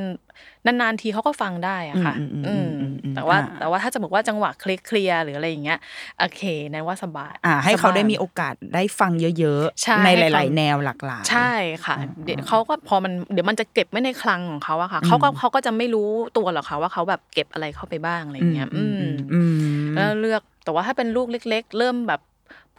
[0.65, 5.80] นานๆทีเขาก็ฟังได้อะค่ะอืมอืมอือืมมอืมอืมแต่ว่าอ่าแต่ว่าถ้าจะบอกว่าจังหวะเคลียร์ๆหรืออะไรอย่างเงี้ย
[6.19, 6.41] โอเค
[6.74, 11.54] นะว่าสบายอ่า ให้เขาสบยได้มีโอกาสได้ฟังเยอะใช่ๆในหให้ฟัลายงๆแนวหลากหลายใช่
[11.86, 19.02] ค่ะอ่าเดี๋ยวเขาก็พอมันเดี๋ยวมันจะเก็บไว้ในคลังของเขาอะค่ะเขาก็เขาก็จะไม่รู้ตัวหรอกค่ะว่าเขาแบบเก็บอะไรเข้าไปบ้างอะไรอย่างเงี้ย อืม
[19.34, 22.21] อืม แล้วเลือกแต่ว่าถ้าเป็นลูกเล็ก ๆ เริ่มแบบ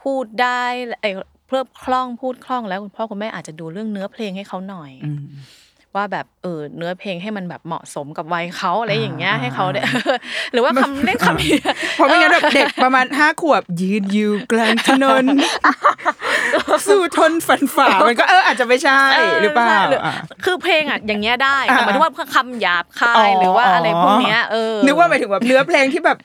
[0.03, 0.63] พูดได้
[1.01, 1.11] ไอ้
[1.47, 5.23] เพิ่มคล่องพูดคล่องแล้วคุณพ่อคุณแม่อาจจะดูเรื่องเนื้อเพลงให้เขาหน่อยอืม
[5.97, 9.81] ว่าแบบเออเนื้อเพลงให้มันแบบเหมาะสมกับวัยเขาอะไรอย่างเงี้ยอ่าให้เขาได้
[10.51, 15.25] หรือว่าคำเล่นคำเพราะไม่งั้นแบบเด็กประมาณห้าขวบยืนอยู่กลางถนน
[16.87, 18.99] สู้ทนฝันฝ่ามันก็เอออาจจะไม่ใช่
[19.41, 26.17] หรือเปล่าใช่อะคือเพลงอะอย่างเงี้ยได้อ่าแต่หมายถึงว่าคำหยาบคาอ๋ยอหรือว่าอะไรพวกเนี้ยเออนึกว่าหมายถึงแบบเนื้อเพลงที่แบบ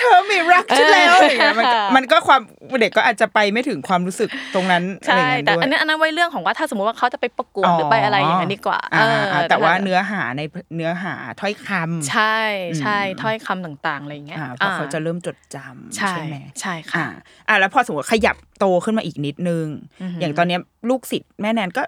[0.00, 2.40] เธอไม่รักฉันแล้วอะไรอย่างเงี้ยมันก็มันก็ความ
[2.80, 9.04] เด็กก็อาจจะไปไม่ถึงความรู้สึกตรงนั้นอะไรใช่อย่างเงี้ยแต่ด้วยอันนั้นอันนั้นไว้เรื่องของว่าถ้าสมมติว่าเขาจะไปประกวดหรือไปอะไรอย่างนั้นดีกว่าอ่เอ
[9.38, 10.42] อแต่ว่าเนื้อหาใน
[10.76, 12.38] เนื้อหาถ้อยคำใช่
[12.80, 17.06] ใช่อืมถ้อยคำต่างๆอะไรอย่างเงี้ยอ่าเพราะเขาจะอ่เริ่มจดจำใช่ใช่ไหมใช่ค่ะอ่า
[17.48, 19.66] อ่าแล้วพอสมมติขยับโตขึ้นมาอีกนิดนึง
[20.02, 21.82] อือหืออย่างตอนเนี้ยลูกศิษย์แม่แนนก็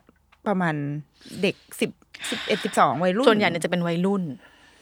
[0.46, 0.74] ประมาณ
[1.42, 1.90] เด็กสิบ
[2.30, 4.22] สิบเอ็ดสิบสองวัยรุ่นส่วนใหญ่เนี่ยจะเป็นวัยรุ่น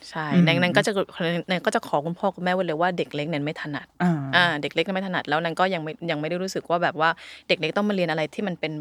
[0.08, 0.92] ใช่ดังนั้นก็จะ
[1.50, 7.10] นันก็จะขอคุณพ่อคุณแม่ไว้เลยว่าเด็กเล็กเนี่ยไม่ถนัดอ่าอ่าเด็กเล็กเนี่ยไม่ถนัดแล้วนันก็ยังไม่ยังไม่ได้รู้สึกว่าแบบว่า
[7.48, 8.72] เด็กเล็กต้องมาเรียนอะไรที่มันเป็น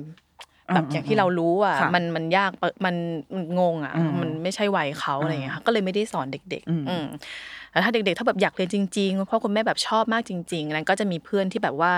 [0.73, 2.95] แบบอย่างที่เรารู้อะค่ะมันมันยากเปิดมัน
[3.35, 7.05] มันงงอะอืมมันไม่ใช่วัยเขาอะไรอย่างเงี้ยค่ะก็เลยไม่ได้สอนเด็กอืมๆอืม
[7.71, 11.91] แต่ถ้าเด็กๆ ถ้าแบบอยากเรียนจริงๆคุณพ่อคุณแม่แบบชอบมากจริงๆนั้นก็จะมีเพื่อนที่แบบว่า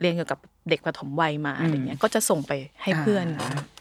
[0.00, 0.38] เรียนเกี่ยวกับ
[0.70, 3.26] เด็กปฐมวัยมาอะไรเงี้ยก็จะส่งไปให้เพื่อน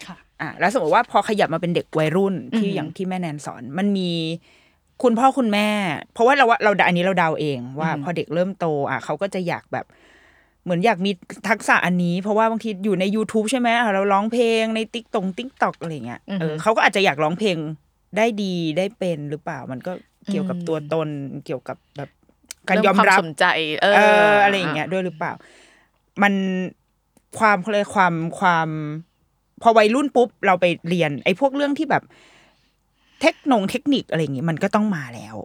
[0.05, 4.09] ค่ะอะแล้วสมมติว่าพอขยับมาเป็นเด็กวัยรุ่นที่อืมอย่างที่แม่แนนสอนมันมี
[5.03, 5.67] คุณพ่อคุณแม่
[6.13, 9.85] เพราะว่าเราว่าเราอันนี้เราเดาเองว่า พอเด็กเริ่มโต อะเขาก็จะอยากแบบ
[10.63, 11.11] เหมือนอยากมี
[11.49, 17.57] ทักษะอันนี้ เพราะว่าบางทีอยู่ใน YouTube ใช่ไหมอะเราร้องเพลงในติ๊กตง TikTok อะไรเงี้ยอือฮึเออเขาก็อาจจะอยากร้องเพลง
[18.17, 19.91] ได้ดีได้เป็นหรือเปล่า มันก็
[20.31, 21.07] เกี่ยวกับอืมตัวตน
[21.45, 22.09] เกี่ยวกับแบบ
[22.67, 23.45] การยอมรับความสนใจ
[23.81, 25.33] เอเอออ อะไรอย่างเงี้ยด้วยหรือเปล่า
[26.21, 26.33] มัน
[27.39, 28.69] ความเขาเลยกความความ
[29.61, 32.03] พอวัยรุ่นปุ๊บ เราไปเรียน ไอ้พวกเรื่องที่แบบ
[33.21, 35.35] เทคนงเทคนิคอะไรอย่างงี้มันก็ต้องมาแล้ว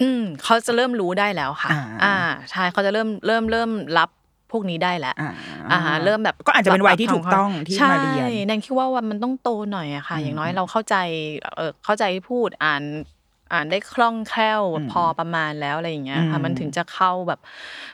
[0.00, 2.16] อืมเขาจะเริ่มรู้ได้แล้วค่ะ อ่าอ่า
[2.50, 4.10] ใช่เขาจะเริ่มเริ่มเริ่มรับ
[4.52, 5.30] พวกนี้ได้แล้วอ่า
[5.72, 10.96] อ่าฮะเริ่มแบบก็อาจจะเป็นวัยที่ถูกต้องที่ใช่มาเรียนแนนคิดว่าวันมันต้องโตหน่อยอะค่ะอืมอย่างน้อยเราเข้าใจ
[11.56, 12.82] เออเข้าใจพูดอ่าน
[13.52, 17.40] อ่านได้คล่องแคล่วอืมพอประมาณแล้วอะไรอย่างเงี้ยค่ะอืมมันถึงจะเข้าแบบ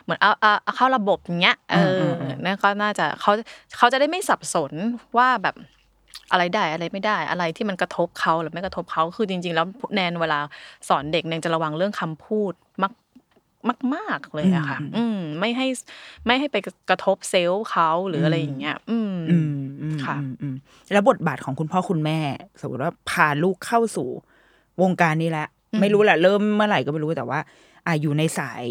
[0.03, 3.31] เหมือนเอาเอาเอาเข้าระบบอย่างเงี้ยเอออมอืมนั่นก็น่าจะเขา
[3.77, 4.71] เขาจะได้ไม่สับสน
[5.17, 5.55] ว่าแบบ
[6.31, 10.39] อะไรได้อะไรไม่ได้อะไรที่มันกระทบเขาหรือไม่กระทบเขาคือจริง ๆ แล้วแนนเวลา
[10.89, 12.93] สอนเด็กแนนจะระวังเรื่องคำพูดมาก
[13.95, 15.67] มาก ๆ เลยอะค่ะ อืม ไม่ให้
[16.25, 16.57] ไม่ให้ไป
[16.89, 20.55] กระทบเซลล์เขาหรืออะไรอย่างเงี้ย อืมอืมอืมค่ะอืมอืม
[20.93, 22.19] แล้วบทบาทของคุณพ่อคุณแม่
[22.61, 24.09] สมมติว่าพาลูกเข้าสู่
[24.81, 27.39] วงการนี้แล้วอืมไม่รู้แหละเริ่มเมื่อไหร่ก็ไม่รู้แต่ว่า
[27.85, 28.65] อ่าอยู่ในสาย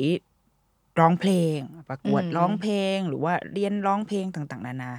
[1.00, 4.92] ร้องเพลง ประกวดร้องเพลง หรือว่าเรียนร้องเพลงต่าง ๆ นานา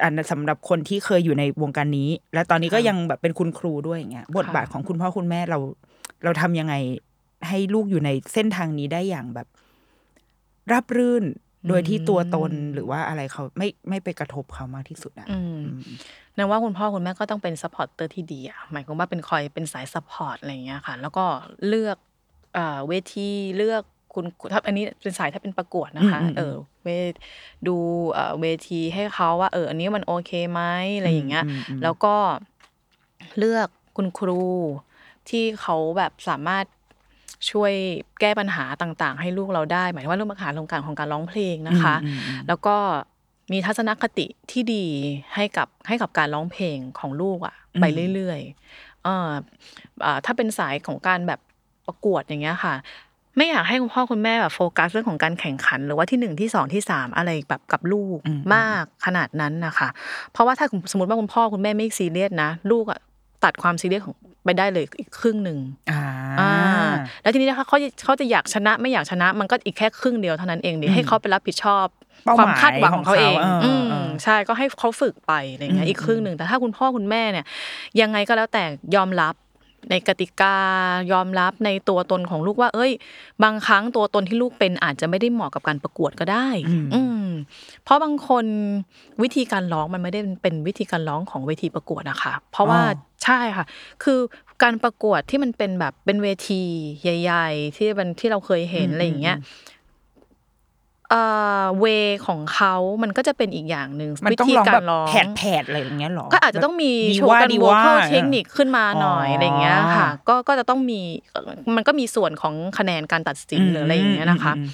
[0.00, 5.58] อืมอันนั้นสำหรับคนที่เคยอยู่ในวงการนี้ และตอนนี้ก็ค่ะยังแบบเป็นคุณครูด้วยอย่างเงี้ยบทบาทค่ะของคุณพ่อคุณแม่เรา
[6.24, 6.74] เราทำยังไง
[7.48, 9.48] ให้ลูกอยู่ในเส้นทางนี้ได้อย่างแบบ
[10.72, 11.24] ราบรื่น
[11.68, 15.62] โดยที่ตัวตนหรือว่าอะไรเขาไม่ไม่ไปกระทบเขามากที่สุดอะอืม
[16.36, 21.24] นั่นว่าคุณพ่อคุณแม่ก็ต้องเป็น supporter ที่ดีอะหมายความว่าเป็นคอยเป็นสาย support อะไรอย่างเงี้ยค่ะ แล้วก็
[21.68, 21.96] เลือก
[22.54, 26.88] เอ่อเวทีเลือก คุณถ้าอันนี้เป็นสายถ้าเป็นประกวดนะคะอืมอืมเออเว
[27.66, 27.76] ดู
[28.12, 30.62] เอ่อเวทีให้เขาว่า เออ อันนี้มันโอเคไหม
[30.96, 32.14] อะไรอย่างเงี้ยอืมอืมแล้วก็
[33.38, 34.42] เลือกคุณครู
[35.28, 36.64] ที่เขาแบบสามารถ
[37.50, 37.72] ช่วย
[38.20, 42.76] แก้ปัญหาต่าง ๆ ให้ลูกเราได้ หมายถึงว่าเรื่องปัญหาของการของการร้องเพลงนะคะอืมอืมอืมแล้วก็
[43.52, 44.86] มีทัศนคติที่ดี
[45.34, 49.30] ให้กับให้กับการร้องเพลงของลูกอะอืมไปเรื่อยๆเอ่อ
[50.04, 51.40] อ่าถ้าเป็นสายของการแบบ
[51.86, 52.74] ประกวดอย่างเงี้ยค่ะ
[53.36, 59.88] ไม่อยากให้คุณพ่อคุณแม่แบบโฟกัสเรื่องของการแข่งขัน หรือว่าที่หนึ่งที่สองที่สามอะไรแบบกับลูกอืมมากขนาดนั้นนะคะ
[60.32, 63.00] เพราะว่าถ้าสมมติว่าคุณพ่อคุณแม่ไม่ซีเรียสนะ ลูกอะ
[63.44, 64.14] ตัดความซีเรียสของ
[64.44, 65.58] ไปได้เลยอีกครึ่งหนึ่ง
[65.90, 66.02] อ่า
[66.40, 66.90] อ่า
[67.22, 71.86] แล้วทีนี้นะคะเขาเขาจะอยากชนะไม่อยากชนะมันก็อีกแค่ครึ่งเดียวเท่านั้นเองเดี๋ยวให้เขาไปรับผิดชอบ
[72.24, 77.44] เป้าหความมายคาดหวังของเขาเองของเขาเอออือืมเออใช่ก็ให้เขาฝึกไปอะไรเงี้อืยมอีกครึ่งหนึ่งแต่ถ้าคุณพ่อคุณแม่เนี่ย
[78.00, 78.64] ยังไงก็แล้วแต่
[78.96, 79.34] ยอมรับ
[79.90, 80.56] ในกติกา
[81.12, 82.92] ยอมรับในตัวตนของลูกว่า เอ้ย
[83.44, 86.48] บางครั้งตัวตนที่ลูกเป็นอาจจะไม่ได้เหมาะกับการประกวดก็ได้
[86.94, 87.28] อืม
[87.84, 88.44] เพราะบางคน
[89.22, 93.64] วิธีการร้องมันไม่ได้เป็นวิธีการร้องของเวทีประกวดนะคะเพราะว่าอ๋อใช่ค่ะ
[94.02, 94.18] คือ
[94.62, 96.62] การประกวดที่มันเป็นแบบเป็นเวที
[97.02, 99.38] ใหญ่ ๆ ที่มันที่เราเคยเห็นอะไรอย่างเงี้ย
[101.10, 101.22] เอ่
[101.62, 101.86] อเว
[102.26, 111.00] ของเขามันก็จะเป็นอีกอย่างหนึ่งมันวิต้องธีร้องกาแบรบร้องแผดแผดๆอะไรอย่างเงี้ยหรอก็อาจจะต้องมีแบบโชว์กันดีวว่าอดีลเทคนิคขึ้นมาหน่อยอ๋อออะไรอย่างเงี้ยค่ะ ก็ก็จะต้องมี
[111.32, 114.66] เอ่อมันก็มีส่วนของคะแนนการตัดสินหรืออะไรอย่างเงี้ยนะคะอืม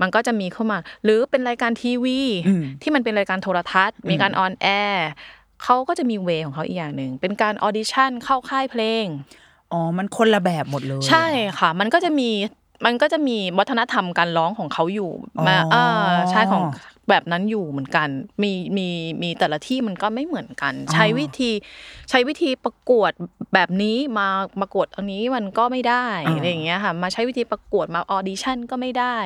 [0.00, 5.08] มันก็จะมีเข้ามา หรือเป็นรายการทีวีอืมที่มันเป็นรายการโทรทัศน์ มีการ on air
[5.62, 9.06] เขาก็จะมี way ของเขาอีกอย่างหนึ่งเป็นการ audition เข้าค่ายเพลง
[9.72, 11.26] อ๋อ มันคนละแบบหมดเลย ใช่
[11.58, 12.30] ค่ะ มันก็จะมี
[12.84, 16.62] มันก็จะมีวัฒนธรรมการร้องของเขาอยู่อ๋อมาเออใช่ของ
[17.08, 18.08] แบบนั้นอยู่เหมือนกัน
[18.42, 18.88] มีมี
[19.22, 21.50] มีแต่ละที่มันก็ไม่เหมือนกัน ใช้วิธี
[22.10, 23.12] ใช้วิธีประกวด
[23.54, 24.28] แบบนี้มา
[24.60, 29.16] ประกวดอันนี้มันก็ไม่ได้อ่าอะไรอย่างเงี้ยค่ะมาใช้วิธีประกวดมา audition ก็ไม่ได้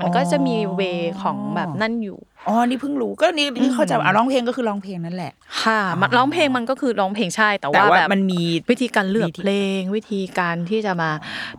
[0.00, 0.80] มันก็จะมี way
[1.22, 2.18] ของแบบนั่นอยู่
[2.48, 11.10] อ๋อนี่เพิ่งรู้ก็นี่นี่เข้าใจว่าอะร้องเพลงก็คือร้องเพลงนั่นแหละ ค่ะมันร้องเพลงมันก็คือร้องเพลงใช่แต่แต่ว่าว่าแบบมันมีวิธีการเลือกวิธีเพลง วิธีการที่จะมา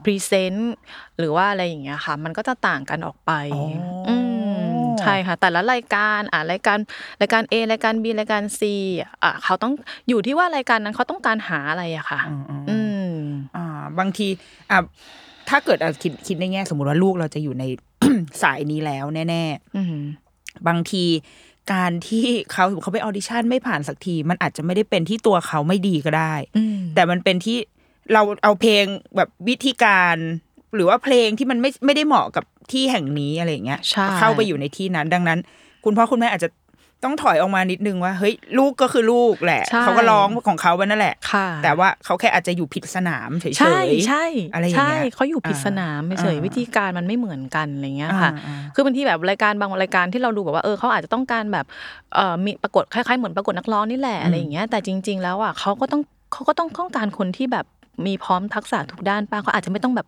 [0.04, 0.74] present
[1.20, 3.66] หรือว่าอะไรอย่างเงี้ยค่ะ มันก็จะต่างกันออกไปอ๋อ
[4.08, 4.37] อืม
[5.02, 6.80] ใช่ค่ะ แต่ละรายการอะรายการ
[7.22, 8.62] รายการ A รายการ B รายการ C
[9.24, 9.74] อะเขาต้อง
[10.10, 12.78] อยู่ที่ว่ารายการนั้นเขาต้องการหาอะไรอะค่ะ อืมอืมอื
[13.10, 13.14] ม
[13.56, 14.28] อ่าบางที
[14.72, 14.80] อะ
[15.50, 17.64] ถ้าเกิดอะคิดคิดในแง่สมมติว่าลูกเราจะอยู่ใน
[18.42, 19.44] สายนี้แล้วแน่
[19.78, 21.06] อืมๆบางที
[21.74, 27.58] การที่เขาเขาไปออดิชั่นไม่ผ่านสักที มันอาจจะไม่ได้เป็นที่ตัวเขาไม่ดีก็ได้อืมแต่มันเป็นที่
[28.14, 30.18] เราเอาเพลงแบบวิธีการ
[30.78, 35.40] หรือว่าเพลงที่มันไม่ไม่ได้เหมาะกับที่แห่งนี้อะไรอย่างเงี้ยใช่เข้าไปอยู่ในที่นั้น ดังนั้น
[35.86, 36.50] คุณพ่อคุณแม่อาจจะ
[37.04, 51.66] ต้องถอยออกมานิดนึงว่าเฮ้ยลูกก็คือลูกแหละใช่เขาก็ร้องของเขาไปนั่นแหละค่ะแต่ว่าเขาแค่อาจจะอยู่ผิดสนามเฉยๆใช่ใช่อะไรอย่างเงี้ยใช่เขาอยู่ผิดอ่าสนามเฉยอ่าๆวิธีการมันไม่เหมือนกันอะไรเงี้ยค่ะอ่าอ่าคือบางทีแบบรายการบางรายการที่เราดูแบบว่าเออเขาอาจจะต้องการแบบ
[52.16, 56.02] เอ่อมีประกวดคล้ายๆเหมือนประกวดนักร้องนี่แหละอะไรอย่างเงี้ยแต่จริง ๆ แล้วอะเขาก็ต้อง
[56.34, 57.66] เขาก็ต้องต้องการคนที่แบบ
[58.06, 60.08] มีพร้อมทักษะทุกด้านป้าเขาอาจจะไม่ต้องแบบ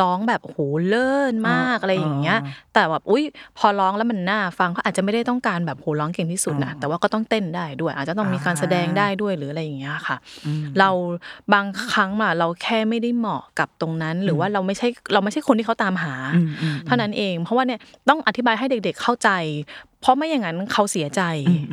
[0.00, 2.38] ร้องแบบโอ้โหเลิศมากอะไรอย่างเงี้ย
[2.74, 3.24] แต่แบบอุ้ย
[3.58, 10.16] พอร้องแล้วมันน่าฟังเขาอาจจะไม่ได้ต้องการแบบโหร้องเก่งที่สุดนะแต่ว่าก็ต้องเต้นได้ด้วย อาจจะต้องมีการแสดงได้ด้วยหรืออะไรอย่างเงี้ยค่ะ
[10.78, 10.90] เรา
[11.52, 19.30] บางครั้งอะเราแค่ไม่ได้เหมาะกับตรงนั้น หรือว่าเราไม่ใช่เราไม่ใช่คนที่เขาตามหาอืมอืมเท่านั้นเอง เพราะว่าเนี่ยต้องอธิบายให้เด็ก ๆเข้าใจ
[20.04, 21.22] เพราะไม่อย่างนั้นเขาเสียใจ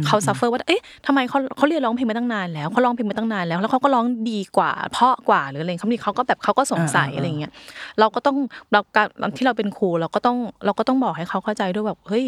[0.05, 7.51] เขา suffer ว่าเอ๊ะทำไมเขาเขาเรียนร้องเพลงมาตั้งนานแล้วเขาร้องเพลงมาตั้งนานแล้ว แล้วเขาก็ร้องดีกว่า เพราะกว่าหรืออะไรเขาเขาก็แบบเขาก็สงสัยอ่าๆอะไรอย่างเงี้ย
[7.99, 8.37] เราก็ต้อง
[8.71, 12.25] เราการที่เราเป็นครูเราก็ต้องเราก็ต้องบอกให้เขาเข้าใจด้วยแบบเฮ้ย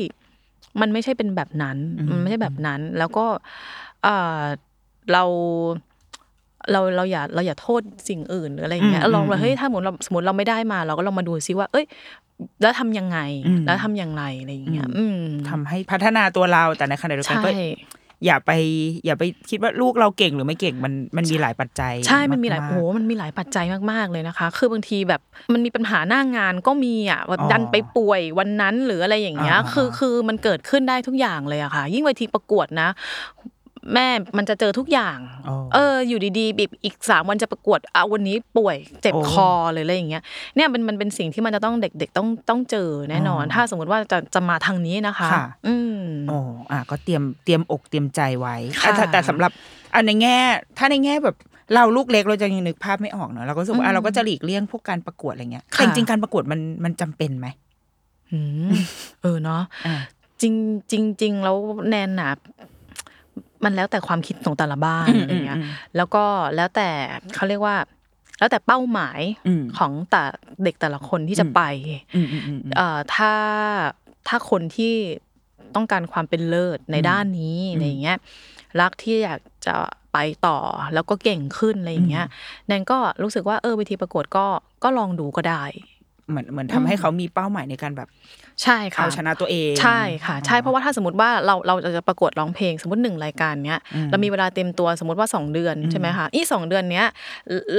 [0.81, 1.77] มันไม่ใช่เป็นแบบนั้น
[2.11, 3.25] มันไม่ใช่แบบนั้น แล้วก็
[4.03, 4.41] เอ่อ
[5.13, 5.23] เรา
[6.71, 11.86] เราเราอย่าเราอย่าโทษสิ่งอื่นหรืออะไรอย่างเงี้ยอืมลองว่าอืมเฮ้ยถ้าสมมติเราสมมติเราไม่ได้มา เราก็ลองมาดูซิว่า เอ้ย
[12.62, 17.52] แล้วทำยังไงอืมแล้วทำอย่างไรอะไรอย่างเงี้ยอืมทำให้พัฒนาตัวเราแต่ในขณะเดียวกันใช่ก็
[18.26, 18.52] อย่าไป
[19.06, 25.21] อย่าไปคิดว่าลูกเราเก่งหรือไม่เก่งมันมันมีหลายปัจจัย ใช่ มันมีหลายกๆโอ้โหมันมีหลายปัจจัยมากๆเลยนะคะ คือบางทีแบบ
[25.54, 32.89] มันมีปัญหาหน้างานก็มีอะแบบอ๋อดันไปป่วยวันนั้นหรืออะไรอย่างเงี้ยอ่าคือคือมันเกิดขึ้นได้ทุกอย่างเลยอะค่ะ ยิ่งเวทีประกวดนะ
[33.93, 35.17] แม่มันจะเจอทุกอย่าง
[35.47, 40.23] อ๋อเออ อยู่ดีๆบีบอีกสามวันจะประกวดอะวันนี้ป่วยเจ็บโอ้คอเลยอะไรอย่างเงี้ย
[40.55, 46.37] เนี่ยมันมันเป็นสิ่งที่มันจะต้องเด็กๆต้องต้องเจอแน่นอนอ๋อถ้าสมมติว่าจะจะมาทางนี้นะคะค่ะอืมโอ้
[46.71, 49.51] อะก็เตรียมเตรียมอกเตรียมใจไว้ค่ะอะแต่แต่สำหรับ
[49.93, 50.37] อันในแง่
[50.77, 51.37] ถ้าในแง่แบบ
[51.73, 57.47] เราลูกเล็กเราจะยังนึกภาพไม่ออกเนอะเราก็รู้สึกว่าอะเราก็จะหลีกเลี่ยงพวกการประกวดอะไรเงี้ยแต่จริงๆการประกวดมันมันจำเป็นไหม
[58.31, 58.69] อืม
[59.21, 59.95] เออเนาะอ่า
[60.41, 60.53] จริง
[60.91, 61.57] จริงจริงแล้ว
[61.89, 62.31] แนนน่ะ
[63.63, 66.23] มันแล้วแต่ความคิดของแต่ละบ้านอืมอะไรเงี้ยอืมแล้วก็
[66.56, 66.89] แล้วแต่
[67.36, 67.76] เขาเรียกว่า
[68.39, 70.23] แล้วแต่เป้าหมายอืมของแต่
[70.63, 71.62] เด็กแต่ละคนที่จะไป
[72.15, 73.34] อืมอืมอืมอืมเอ่อถ้า
[74.28, 74.95] ถ้าคนที่
[75.76, 78.17] ต้องการความเป็นเลิศในด้านนี้อะไรอย่างเงี้ย
[78.82, 79.76] รักที่อยากจะ
[80.13, 80.58] ไปต่อ
[80.93, 82.28] แล้วก็เก่งขึ้นอะไรอย่างเงี้ย
[82.67, 84.45] แนนก็รู้สึกว่าเออเวทีประกวดก็
[84.84, 85.63] ก็ลองดูก็ได้
[86.30, 88.10] เหมือนเหมือนทำให้เขามีเป้าหมายในการแบบ
[88.63, 97.05] ใช่ค่ะเอาชนะตัวเอง ใช่ค่ะ ใช่เพราะว่าถ้าสมมติว่าเราเราจะประกวดร้องเพลงสมมติหนึ่งรายการเนี้ยเรามีเวลาเต็มตัวสมมติว่า 2 เดือนใช่ไหมคะอีสองเดือนเนี้ย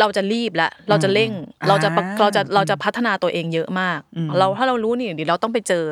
[0.01, 5.85] เราจะรีบแล้วเราจะเร่งอ่าเราจะประเราจะเราจะพัฒนาตัวเองเยอะมากอืมเราถ้าเรารู้นี่เดี๋ยวเราต้องไปเจอ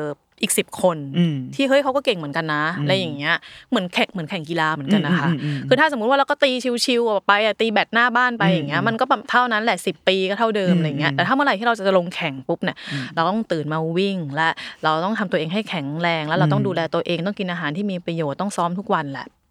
[0.43, 3.35] อีกสิบคนอืมที่เฮ้ยเขาก็เก่งเหมือนกันนะอะไรอย่างเงี้ย
[3.69, 6.51] เหมือนแข่งเหมือนแข่งกีฬาเหมือนกันนะคะอืมอืมอืมคือถ้าสมมุติว่าเราก็ตี
[6.85, 12.77] ชิวๆออกไปอะตีแบตหน้าบ้านไปอย่างเงี้ยอืมมันก็เท่านั้นแหละสิบปีก็เท่าเดิมอืมอะไรเงี้ยอืมแต่ถ้าเมื่อไหร่ที่เราจะลงแข่งปุ๊บเนี่ย
[13.15, 14.49] เราต้องตื่นมาวิ่งและ
[14.83, 19.42] เราต้องทำตัวเองให้แข็งแรง แล้วเราต้องดูแลตัวเองต้องกินอาหารที่มีประโยชน์ต้องซ้อมทุกวันแหละอ่าอืม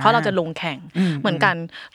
[0.00, 1.54] เพราะเราจะลงแข่งอืมเหมือนกัน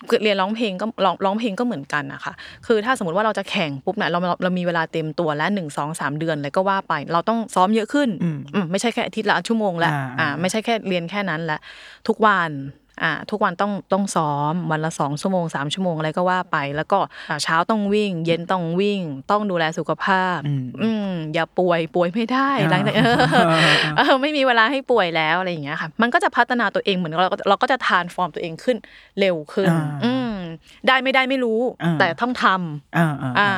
[0.10, 2.34] คือเรียนร้องเพลงก็ร้องร้องเพลงก็เหมือนกันนะคะ
[2.68, 11.60] คือถ้าสมมติว่าเราจะแข่งปุ๊บเนี่ยเราเราเรามีเวลาเต็มตัวแล้วหนึ่งสองสามเดือนอะไรก็ว่าไป เราต้องซ้อมเยอะขึ้นอืมอืมไม่ใช่แค่อาทิตย์ละชั่วโมงละอ่าอ่าไม่ใช่แค่เรียนแค่นั้นละ
[12.08, 12.83] ทุกวันอ่า
[13.32, 19.02] ทุกวันต้องต้องซ้อมวันละสองชั่วโมงสามชั่วโมงอะไรก็ว่าไป แล้วก็อ่าเช้าต้องวิ่ง เย็นต้องวิ่ง
[19.32, 23.18] ต้องดูแลสุขภาพ อืมอืมอย่าป่วยป่วยไม่ได้อ่าหลังจากเออ
[23.98, 28.78] เออไม่มีเวลาให้ป่วยแล้วอะไรอย่างเงี้ยค่ะ มันก็จะพัฒนาตัวเองเหมือนเราก็เราก็จะทานฟอร์มตัวเองขึ้น
[29.20, 30.34] เร็วขึ้นอ่าอืม
[30.88, 33.52] ได้ไม่ได้ไม่รู้อ่าแต่ต้องทำอ่าอ่าอ่า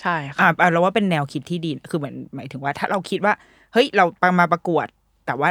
[0.00, 3.34] ใช่ค่ะอ่าอ่าเราว่าเป็นแนวคิดที่ดีคือเหมือนหมายถึงว่า ถ้าเราคิดว่า
[3.72, 4.04] เฮ้ยเรา
[4.40, 4.86] มาประกวด
[5.26, 5.50] แต่ว่า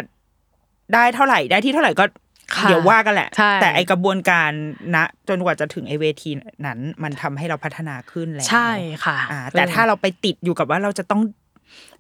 [0.94, 2.29] ได้เท่าไหร่ได้ที่เท่าไหร่ก็ค่ะ
[2.64, 4.52] เดี๋ยวว่ากันแหละใช่แต่ไอกระบวนการ
[4.96, 6.32] นะจนกว่าจะถึงไอเวที
[6.66, 8.70] นั้น มันทำให้เราพัฒนาขึ้นแล้วใช่
[9.06, 11.22] ค่ะอ่าแต่ถ้าเราไปติดอยู่กับว่าเราจะต้อง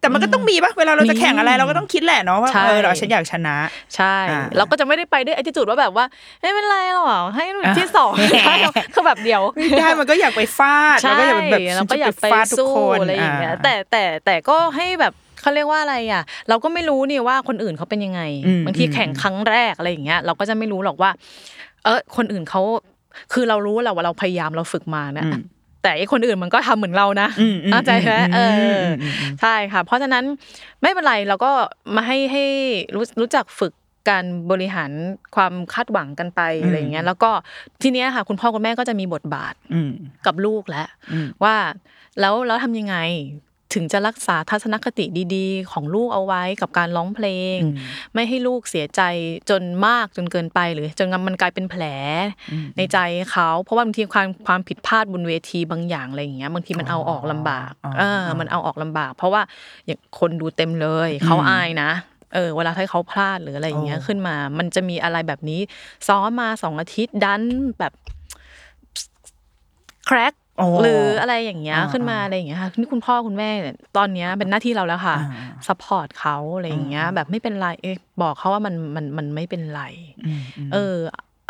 [0.01, 3.55] แต่มันก็ต้องมีปะเวลาเราจะแข่งอะไรมีเราก็ต้องคิดแหละเนาะว่าใช่เออเราฉันอยากชนะ
[3.95, 6.05] ใช่อ่าเราก็จะไม่ได้ไปด้วย attitude ว่าแบบว่า
[6.41, 7.45] ไม่เป็นไรหรอกให้
[7.77, 8.11] ที่สอง
[8.45, 8.55] ใช่
[8.93, 21.11] คือแบบเดียวไม่ได้มันก็อยากไปฟาดใช่เราก็อยากแบบเราก็อยากไปฟาดทุกสู้คนอะไรอย่างเงี้ยาแต่แต่แต่ก็ให้แบบ เขาเรียกว่าอะไรอะ เราก็ไม่รู้นี่ว่าคนอื่นเขาเป็นยังไงอืมบางทีอืมแข่งครั้งแรกอะไรอย่างเงี้ย เราก็จะไม่รู้หรอกว่า
[21.83, 22.61] เออคนอื่นเขา
[23.33, 25.41] คือเรารู้แหละว่าเราพยายามเราฝึกมานะอืม
[25.83, 30.23] แต่ไอ้คนอื่นมันก็ทำเหมือนเรานะอืมอืมเข้าใจไหมเอออมอืมอืมใช่ค่ะ เพราะฉะนั้น
[30.81, 31.51] ไม่เป็นไรเราก็
[31.95, 32.45] มาให้ให้
[32.95, 33.73] รู้รู้จักฝึก
[34.09, 34.91] การบริหาร
[35.35, 37.31] ความคาดหวังกันไปอะไรอย่างเงี้ย แล้วก็
[37.81, 39.91] ทีเนี้ยค่ะ คุณพ่อคุณแม่ก็จะมีบทบาทอืม
[40.25, 41.55] กับลูกแล้วอืมว่า
[42.19, 42.95] แล้วแล้วทำยังไง
[43.73, 45.05] ถึงจะรักษาทัศนคติ
[45.35, 47.75] ดีๆ ของลูกเอาไว้กับการร้องเพลงอืม
[48.13, 49.01] ไม่ให้ลูกเสียใจ
[49.49, 51.83] จนมากจนเกินไปหรือจนมันกลายเป็นแผล
[52.77, 52.97] ในใจ
[53.31, 59.41] เขาเพราะว่าบางทีความความผิดพลาดบนเวทีบางอย่างอะไรอย่างเงี้ยบางทีมันเอาออกลำบากอ๋อเออมันเอาออกลำบาก เพราะว่า
[59.85, 61.91] อย่างคนดูเต็มเลยเขาอายนะ
[62.33, 65.59] เออเวลาที่เขาพลาดหรืออะไรอย่างเงี้ยอ๋อขึ้นมา มันจะมีอะไรแบบนี้
[66.07, 67.41] ซ้อมมาสองอาทิตย์ดัน
[67.79, 67.93] แบบ
[70.07, 70.38] crack อ๋อ
[70.81, 79.81] หรืออะไรอย่างเงี้ยอ่าขึ้นมาอะไรอย่างเงี้ยค่ะนี่คุณพ่อคุณแม่เนี่ยตอนเนี้ยเป็นหน้าที่เราแล้วค่ะอ่า support เขาอะไรอย่างเงี้ย แบบไม่เป็นไรเอ๊ะบอกเขาว่ามันมันมันไม่เป็นไร
[80.25, 80.95] อืมอืมเออ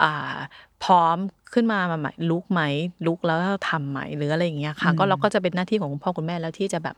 [0.02, 0.36] อ่า
[0.84, 1.18] พร้อม
[1.54, 2.62] ขึ้นมามาใหม่ลุกไหม
[3.08, 3.38] ลุกแล้ว
[3.70, 6.96] ทำไหมหรืออะไรอย่างเงี้ยค่ะ ก็เราก็จะเป็นหน้าที่ของคุณพ่อคุณแม่แล้วที่จะแบบ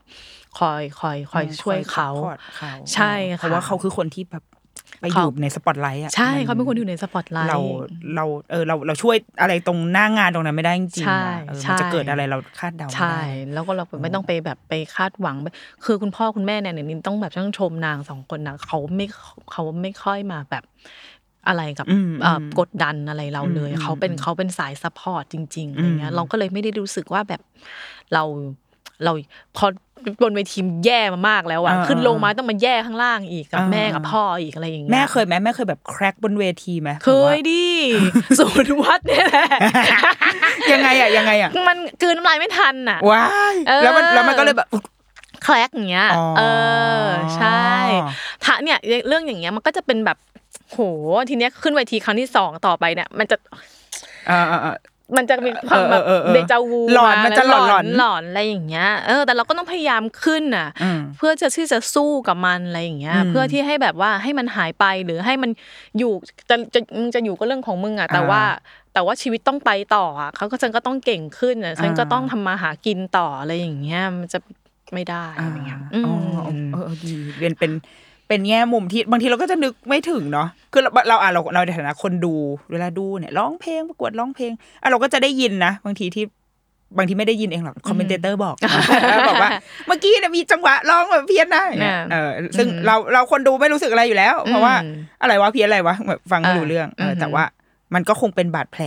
[0.58, 4.44] คอยคอยคอยช่วยเขาคอย support เขาใช่ค่ะเพราะว่าเขาคือคนที่แบบ
[5.02, 7.58] เขาไปอยู่ในสปอตไลท์อะใช่มะเขาเป็นคนที่อยู่ในสปอตไลท์เรา
[8.16, 13.22] เราเออเราเราช่วยอะไรตรงหน้างานตรงนั้นไม่ได้จริงๆใช่อะเออใช่มันจะเกิดอะไรเราคาดเดาไม่ใช่ได้
[13.52, 19.06] แล้วก็เราไม่ต้องไปแบบไปคาดหวังแบบคือคุณพ่อคุณแม่เนี่ยนินต้องแบบต้องชมนางสองคนนะเขาไม่
[19.52, 20.64] เขาไม่ค่อยมาแบบ
[21.48, 27.40] อะไรกับอืมเอ่ออืมกดดันอะไรเราเลยอืมเขาเป็นอืมเขาเป็นสาย support จริงๆอะไรเงี้อืยมเราก็เลยไม่ได้รู้สึกว่าแบบ
[28.12, 28.22] เรา
[29.04, 29.12] เรา
[29.56, 29.66] พอ
[30.22, 37.66] บนเวทีแย่มามากแล้วอะอ่าขึ้นลงมาต้องมาแย่ข้างล่างอีกกับอ่าแม่กับพ่ออีกอะไรอย่างเงี้ยแม่เคยไหมแม่เคยแบบแครกบนเวทีไหมเคยดิ
[38.38, 39.48] ศูนย์วัดเนี่ยแหละ
[40.72, 44.68] ยังไงอะยังไงอะมันกลืนน้ำลายไม่ทันอะว้ายเออแล้วมันแล้วมันก็เลยแบบ
[45.42, 46.42] แคลกอย่างเงี้ยอ๋อเอ
[47.04, 47.68] อ ใช่
[48.44, 48.78] ถ้าเนี่ย
[49.08, 50.18] เรื่องอย่างเงี้ยมันก็จะเป็นแบบ
[50.70, 50.78] โห
[51.28, 53.36] ทีเนี้ยขึ้นเวทีครั้งที่สองต่อไปเนี่ย มันจะ
[54.30, 54.74] อ่าอ่าอ่า
[55.16, 65.50] มันจะมีความแบบเออเออเออเดจาวูหลอนมันจะหลอนหหลลออนนหลอนอะไรอย่างเงี้ยเออแต่เราก็ต้องพยายามขึ้นน่ะอืมเพื่อจะที่จะสู้กับมันอะไรอย่างเงี้ยอืมเพื่อที่ให้แบบว่าให้มันหายไปหรือให้มัน
[65.98, 66.12] อยู่
[66.50, 68.42] จะจะมึงจะอยู่ก็เรื่องของมึงอะ แต่อ่าว่า
[68.92, 74.38] แต่ว่าชีวิตต้องไปต่ออะเขาก็ฉันก็ต้องเก่งขึ้นอะฉันก็อ่าต้องทำมาหากินต่ออะไรอย่างเงี้ยมันจะ
[74.94, 76.14] ไม่ได้อะไรเงี้ยอ๋อ
[76.48, 77.72] อืมเออเออดีเป็นเป็น
[78.32, 82.34] เป็นแง่มุมที่บางทีเราก็จะนึกไม่ถึงเนาะคือเราเราอะเราเราในฐานะคนดู
[82.70, 84.52] เวลาดูเนี่ยร้องเพลงประกวดร้องเพลง
[84.82, 86.24] อะเราก็จะได้ยินนะบางทีที่
[86.96, 88.56] บางทีไม่ได้ยินเองหรอกคอมเมนเตอร์บอก
[89.28, 89.50] บอกว่า
[89.86, 97.44] เมื่อกี้เนี่ยมีจังหวะร้องแบบเพี้ยนนะอย่างเงี้ยเนี่ยเออซึ่งเราเราคนดูไม่รู้สึกอะไรอยู่แล้ว เพราะว่าอืมอะไรวะเพี้ยนอะไรวะแบบฟังไม่รู้อ่าเรื่องเอออมแต่ว่า
[97.94, 98.84] มันก็คงเป็นบาดแผล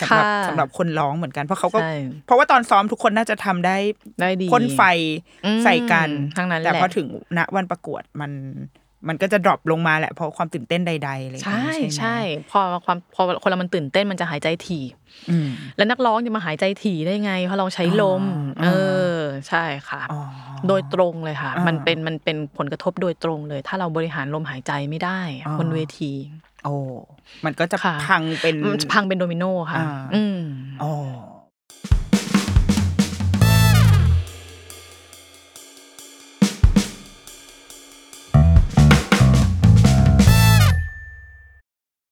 [0.00, 1.94] สำหรับค่ะสำหรับคนร้องเหมือนกัน เพราะเขาก็ใช่
[2.26, 3.76] เพราะว่าตอนซ้อมทุกคนน่าจะทำได้
[4.20, 4.82] ได้ดีพ่นไฟ
[5.44, 7.06] อืมใส่กันทั้งนั้นแหละแต่พอถึง
[7.38, 8.32] ณวันประกวดมัน
[9.08, 12.16] มันก็จะดรอปลงมาแหละเพราะความตื่นเต้นใดๆอะไรอย่างใช่เงี้ยไหมใช่
[12.50, 14.84] พอความพอคนเรามันตื่นเต้นมันจะหายใจถี่
[15.30, 18.22] อืมแล้วนักร้องจะมาหายใจถี่ได้ไง เพราะเราใช้ลม
[18.60, 18.68] อ๋อเอ
[19.16, 20.20] อ ใช่ค่ะอ๋อ
[20.68, 26.12] โดยตรงเลยค่ะอ่ามัมันเป็นมันเป็นผลกระทบโดยตรงเลย ถ้าเราบริหารลมหายใจไม่ได้อ๋อบนเวที
[26.64, 26.74] โอ้
[27.44, 30.38] มันก็จะค่ะพังเป็นมันจะพังเป็นโดมิโนค่ะอ่าอืม
[30.82, 30.92] อ๋อ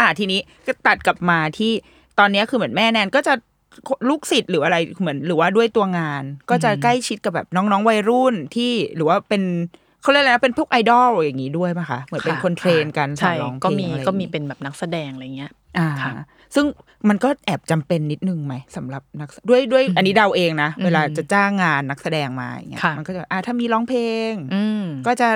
[0.00, 1.72] อะทีนี้ก็ตัดกลับมาที่
[2.18, 3.34] ตอนเนี้ยคือเหมือนแม่แนนก็จะ
[4.08, 9.42] ลูกศิษย์หรืออะไรเหมือนหรือว่าด้วยตัวงาน ก็จะใกล้ชิดกับแบบน้องๆวัยรุ่นที่หรือว่าเป็น
[10.02, 16.12] เขาเรียกอะไรนะเป็นพวกไอดอลอย่างนี้ด้วยป่ะคะเหมือนเป็นคนเทรนกันสอใช่นร้องเพลงก็มีอะไรอย่างงี้ก็มีเป็นแบบนักแสดงอะไรเงี้ยอ่าค่ะ
[16.54, 16.66] ซึ่ง
[17.08, 25.28] มันก็แอบจำเป็นนิดนึงไหมสำหรับนักด้วยด้วยอันนี้เดาเองนะ เวลาจะจ้างงานนักแสดงมาอย่างเงี้ยค่ะมันก็จะอ่าถ้ามีร้องเพลงอืมก็จะ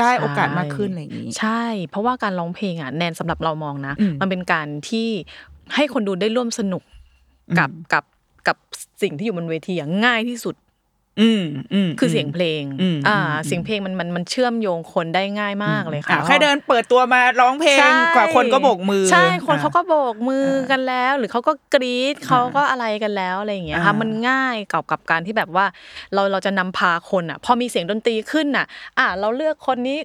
[0.00, 5.08] ได้โอกาสมากขึ้นอะไรอย่างนี้ ใช่ เพราะว่าการร้องเพลงอะแนนสำหรับเรามองนะอืมมันเป็นการที่
[5.74, 6.82] ให้คนดูได้ร่วมสนุก
[7.58, 8.04] กับอืมกับ
[8.48, 8.56] กับ
[9.02, 10.54] สิ่งที่อยู่บนเวทีอย่างง่ายที่สุด
[11.20, 11.42] อืม
[11.74, 25.66] อืมคือเสียงเพลงอืมอ่าอืมเสียงเพลงมันมันมันเชื่อมโยงคนได้ง่ายมากเลยค่ะอะแค่เดินเปิดตัวมาร้องเพลงใช่กว่าคนก็โบกมือ ใช่คนอะเขาก็โบกมือกันแล้ว หรือเขาก็กรี๊ดเขาก็อะไรกันแล้วอะไรอย่างเงี้ยค่ะอ่ามัมันง่ายกับกับการที่แบบว่า
[26.14, 28.66] เราเราจะนำพาคนอะ พอมีเสียงดนตรีขึ้นอะ
[28.98, 29.98] อะเราเลือกคนนี้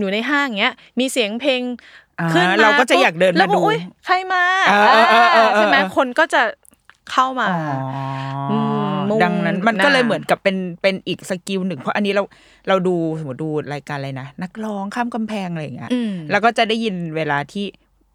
[0.00, 1.60] อยู่ในห้างเงี้ยมีเสียงเพลง
[2.20, 6.42] อ่าขึ้นมาเราก็จะอยากเดินแล้วมาดูอุ๊ยใครมาเออเออเออเออใช่ไหมเออคนก็จะ
[7.10, 7.58] เข้ามาอ๋อ
[8.50, 8.52] อ
[8.96, 12.22] มมุ่งดังนั้นมันก็เลยหน้าเหมือนกับเป็นเป็นอีกสกิลหนึ่ง เพราะอันนี้เรา
[12.68, 17.66] เราดูสมมติดูรายการอะไรนะ นักร้องข้ามกำแพงอะไรอย่างเงี้ยอืมแล้วก็จะได้ยินเวลาที่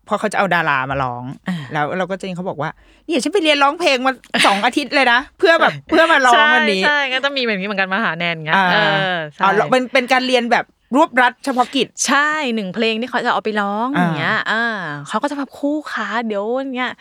[0.08, 2.70] พอเขาจะเอาดารามาร้องอ่าแล้วเราก็จะยินเขาบอกว่า
[3.06, 4.14] เนี่ยฉันไปเรียนร้องเพลงมา
[4.48, 8.78] สองอาทิตย์เลยนะ เพื่อแบบเพื่อมาร้องวันนี้ใช่ใช่ก็ต้องมีแบบนี้เหมือนกันมาหาแนนเงี้ยอ่าเอ
[9.16, 10.66] อใช่อ๋อเป็นเป็นการเรียนแบบ
[10.96, 14.64] รวบรัดเฉพาะกิจใช่หนึ่งเพลงที่เขาจะเอาไปร้องอ่าอย่างเงี้ยอ่า
[15.08, 16.92] เขาก็จะแบบคู่ขาเดี๋ยวเนี้ย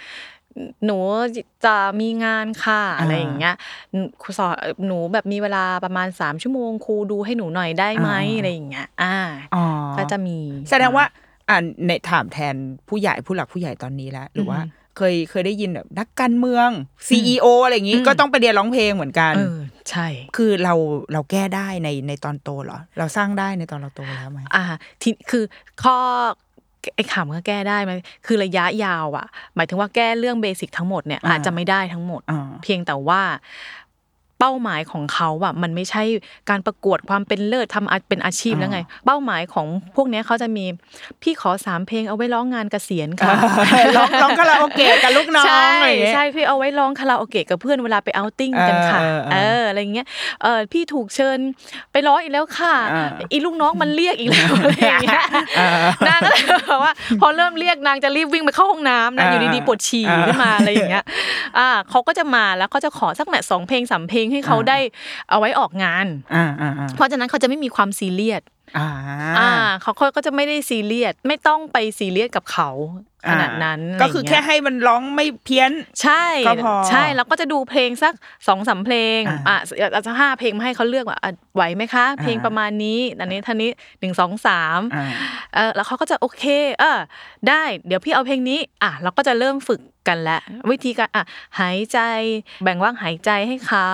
[0.84, 0.98] หนู
[1.64, 3.54] จะมีงานค่ะอะไรอย่างเงี้ย
[4.22, 4.54] ครูสอน
[4.86, 9.16] หนูแบบมีเวลาประมาณสามชั่วโมงครูดูให้หนูหน่อยได้ไหมอะไรอย่างเงี้ย อ่า
[9.54, 9.64] อ๋อ
[9.96, 10.38] ก็จะมี
[10.70, 11.04] แสดงว่า
[11.48, 12.54] อ่าในถามแทน
[12.88, 16.68] ผู้ใหญ่ผู้หลักผู้ใหญ่ตอนนี้แล้วหรือว่าอืมเคยเคยได้ยินแบบนักการเมือง
[17.08, 19.58] CEO อะไรอย่างงี้อืมก็ต้องไปเรียนร้องเพลงเหมือนกันเออ
[19.90, 20.74] ใช่ คือเรา
[21.12, 24.64] เราแก้ได้ในในตอนโตเหรอ เราสร้างได้ในตอนเราโตแล้วไหมอ่า
[25.02, 25.44] ที่คือ
[25.82, 25.98] ข้อ
[26.94, 27.92] ไอ้ขำก็แก้ได้ไหม
[28.26, 33.22] คือระยะยาวอะ หมายถึงว่าแก้เรื่องเบสิกทั้งหมดเนี่ยอ่าอาจจะไม่ได้ทั้งหมดอ่าเพียงแต่ว่า
[34.38, 36.02] เป้าหมายของเขาอะมันไม่ใช่
[36.50, 39.66] การประกวดความเป็นเลิศทำอาเป็นอาชีพแล้วไง เป้าหมายของ
[39.96, 40.64] พวกเนี้ยเขาจะมี
[41.22, 43.34] พี่ขอสามเพลงเอาไว้ร้องงานเกษียณค่ะ
[43.96, 50.06] ร้องร้องคาราโอเกะกับลูกน้องใช่อะไรอย่างเงี้ยใช่พี่เอาไว้ร้องคาราโอเกะกับเพื่อนเวลาไปเอาท์ติ้งกันค่ะเออเออเอเออออะไรเงี้ย
[50.42, 51.38] เออพี่ถูกเชิญ
[51.92, 55.22] ไปร้องอีกแล้วค่ะอ่าอีลูกน้องมันเรียกอีกแล้วอะไรอย่างเงี้ย
[55.58, 61.04] เออนางก็เลยบอกว่า พอเริ่มเรียกนางจะรีบวิ่งไปเข้าห้องน้ำนะอ่าอยู่ดีๆปวดฉี่อ่าขึ้นมาอะไรอย่างเงี้ย
[61.58, 64.78] อ่าเขาก็จะมาแล้วก็จะขอสักแมทสองเพลงสามเพลงให้เขาอ่าได้
[65.30, 68.42] เอาไว้ออกงานอ่าอ่าอ่าเพราะฉะนั้นเขาจะไม่มีความซีเรียส
[68.78, 68.88] อ่า
[69.38, 69.50] อ่า
[69.82, 72.70] เขาก็จะไม่ได้ซีเรียสไม่ต้องไปซีเรียสกับเขา
[73.30, 75.72] ขนาดนั้น ก็คืออะไรแค่ย่างเงี้ยให้มันร้องไม่เพี้ยน
[76.02, 78.14] ใช่ก็พอใช่แล้วก็จะดูเพลงสัก
[78.46, 83.70] สองสามเพลงอ่าอะอาจจะห้าเพลงมาให้เขาเลือกว่าอะไหวไหมคะ เพลงอ่าประมาณนี้อันนี้ท่านี้
[84.00, 85.04] หนึ่งสองสามอ่า
[85.54, 86.44] เออแล้วเขาก็จะโอเค
[86.78, 86.98] เออ
[87.48, 91.24] ได้ เดี๋ยวพี่เอาเพลงนี้อะเราก็จะเริ่มฝึกกันแล้ววิธีการอะ
[91.60, 91.98] หายใจ
[92.64, 93.90] แบ่งว่างหายใจให้เขา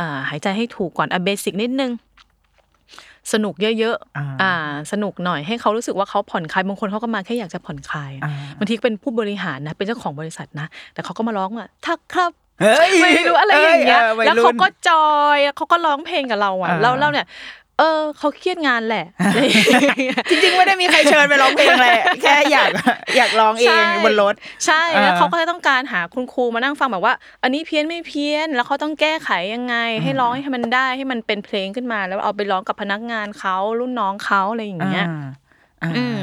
[0.00, 1.92] อ่าหายใจให้ถูกก่อนอะเบสิกนิดนึง
[3.32, 4.52] สนุกเยอะอ่าๆอ่า
[4.92, 17.26] สนุกหน่อยให้เขารู้สึกว่าเขาผ่อนคลายบางคนเขาก็มาแค่อยากจะผ่อนคลายอ่าบางทีเป็นผู้บริหารนะเป็นเจ้าของบริษัทนะ แต่เขาก็มาร้องว่าทักครับเฮ้ยไม่รู้อะไรอย่างเงี้ยวัแล้วรุ่เขานก็จอยแล้วเขาก็ร้องเพลงกับเราอะอ่าเราเราเนี่ย
[17.78, 22.70] เออเขาเครียดงานแหละอะไรอย่างเงี้ยจริงๆไม่ได้มีใครเชิญไปร้องเพลงเลยแค่อยาก
[23.16, 24.34] อยากร้องเองใช่บนรถ
[24.66, 35.06] ใช่แล้วอ่าเขาก็จะต้องการหาคุณครูมานั่งฟังแบบว่า อันนี้เพี้ยนไม่เพี้ยน แล้วเขาต้องแก้ไขยังไง ให้ร้องให้มันได้ให้มันเป็นเพลงขึ้นมา แล้วเอาไปร้องกับพนักงานเขารุ่นน้องเขาอะไรอย่างเงี้ย
[35.82, 36.16] อ่าอืม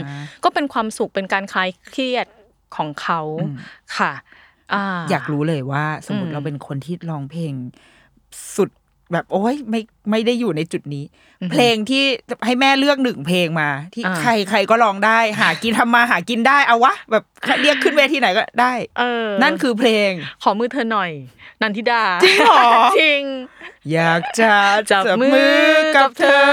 [0.44, 2.28] ก็เป็นความสุขเป็นการคลายเครียด
[2.76, 3.56] ของเขาอืม
[3.98, 4.12] ค่ะ
[4.74, 7.54] อ่าอยากรู้เลยว่า สมมอืติมเราเป็นคนที่ร้องเพลง
[8.56, 8.70] สุด
[9.14, 9.82] แบบโอ้ยไม่
[10.12, 11.06] ไม่ได้อยู่ในจุดนี้
[11.52, 12.04] เพลงที่
[12.46, 17.24] ให้แม่เลือกหนึ่งเพลงมา ที่อ่าใครใครก็ร้องได้ หากินทำมาหากินได้เอาวะ แบบ
[17.62, 20.12] เรียกขึ้นเวทีไหนก็ได้ เออ นั่นคือเพลง
[20.44, 21.12] ขอมือเธอหน่อย
[21.62, 22.62] นันทิดาจริงเหรอ
[23.00, 23.24] จริง
[23.94, 24.54] อยากจะ
[24.92, 25.30] จับมื
[25.64, 26.46] อกับเธอ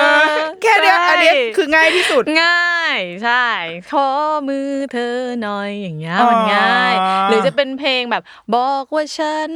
[0.63, 3.47] แค่เนี้ยใช่อันเนี้ยคือง่ายที่สุดง่าย ใช่
[3.91, 4.09] ขอ
[4.49, 6.95] มือเธอหน่อยอย่างเงี้ยอ๋อมันง่าย
[7.29, 8.23] หรือจะเป็นเพลงแบบ
[8.55, 9.51] บอกว่าฉัน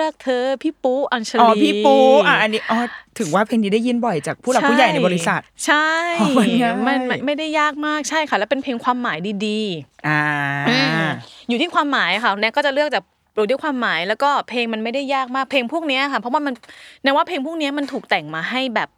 [0.00, 1.96] รักเธอพี่ปูอัญชลีอ๋อพี่ปู
[2.26, 2.80] อะอันนี้อ๋อ
[3.18, 5.88] ถึงว่าเพลงนี้ได้ยินบ่อยจากผู้หลักผู้ใหญ่ในบริษัท ใช่
[6.20, 9.60] อ๋อมันง่ายมันมันไม่ได้ยากมากใช่ค่ะ แล้วเป็นเพลงความหมายดี
[10.06, 11.06] อ่าๆอืม
[11.48, 13.02] อยู่ที่ความหมายค่ะแนทก็จะเลือกจาก
[13.36, 16.54] ดูที่ความหมายแล้วก็เพลงมันไม่ได้ยากมากเพลงพวกเนี้ยค่ะ เพราะว่ามัน
[17.02, 18.88] แนทว่าเพลงพวกเนี้ยมันถูกแต่งมาให้แบบ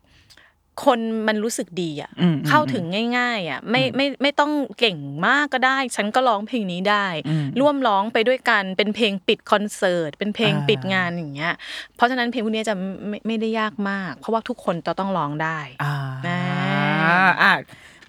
[0.84, 0.98] คน
[1.28, 2.84] มันรู้สึกดีอะอืมเข้าถึง
[3.18, 11.52] ง่าย ๆอะไม่ไม่ไม่ต้องเก่งมากก็ได้ ฉันก็ร้องเพลงนี้ได้อืมร่วมร้องไปด้วยกันเป็นเพลงปิดคอนเสิร์ตเป็นเพลงอ่าปิดงานอย่างเงี้ย
[11.96, 12.74] เพราะฉะนั้นเพลงพวกเนี้ยจะ
[13.08, 15.96] ไม่ไม่ได้ยากมาก เพราะว่าทุกคนจะต้องร้องได้อ่า
[16.26, 17.52] อ่าอะ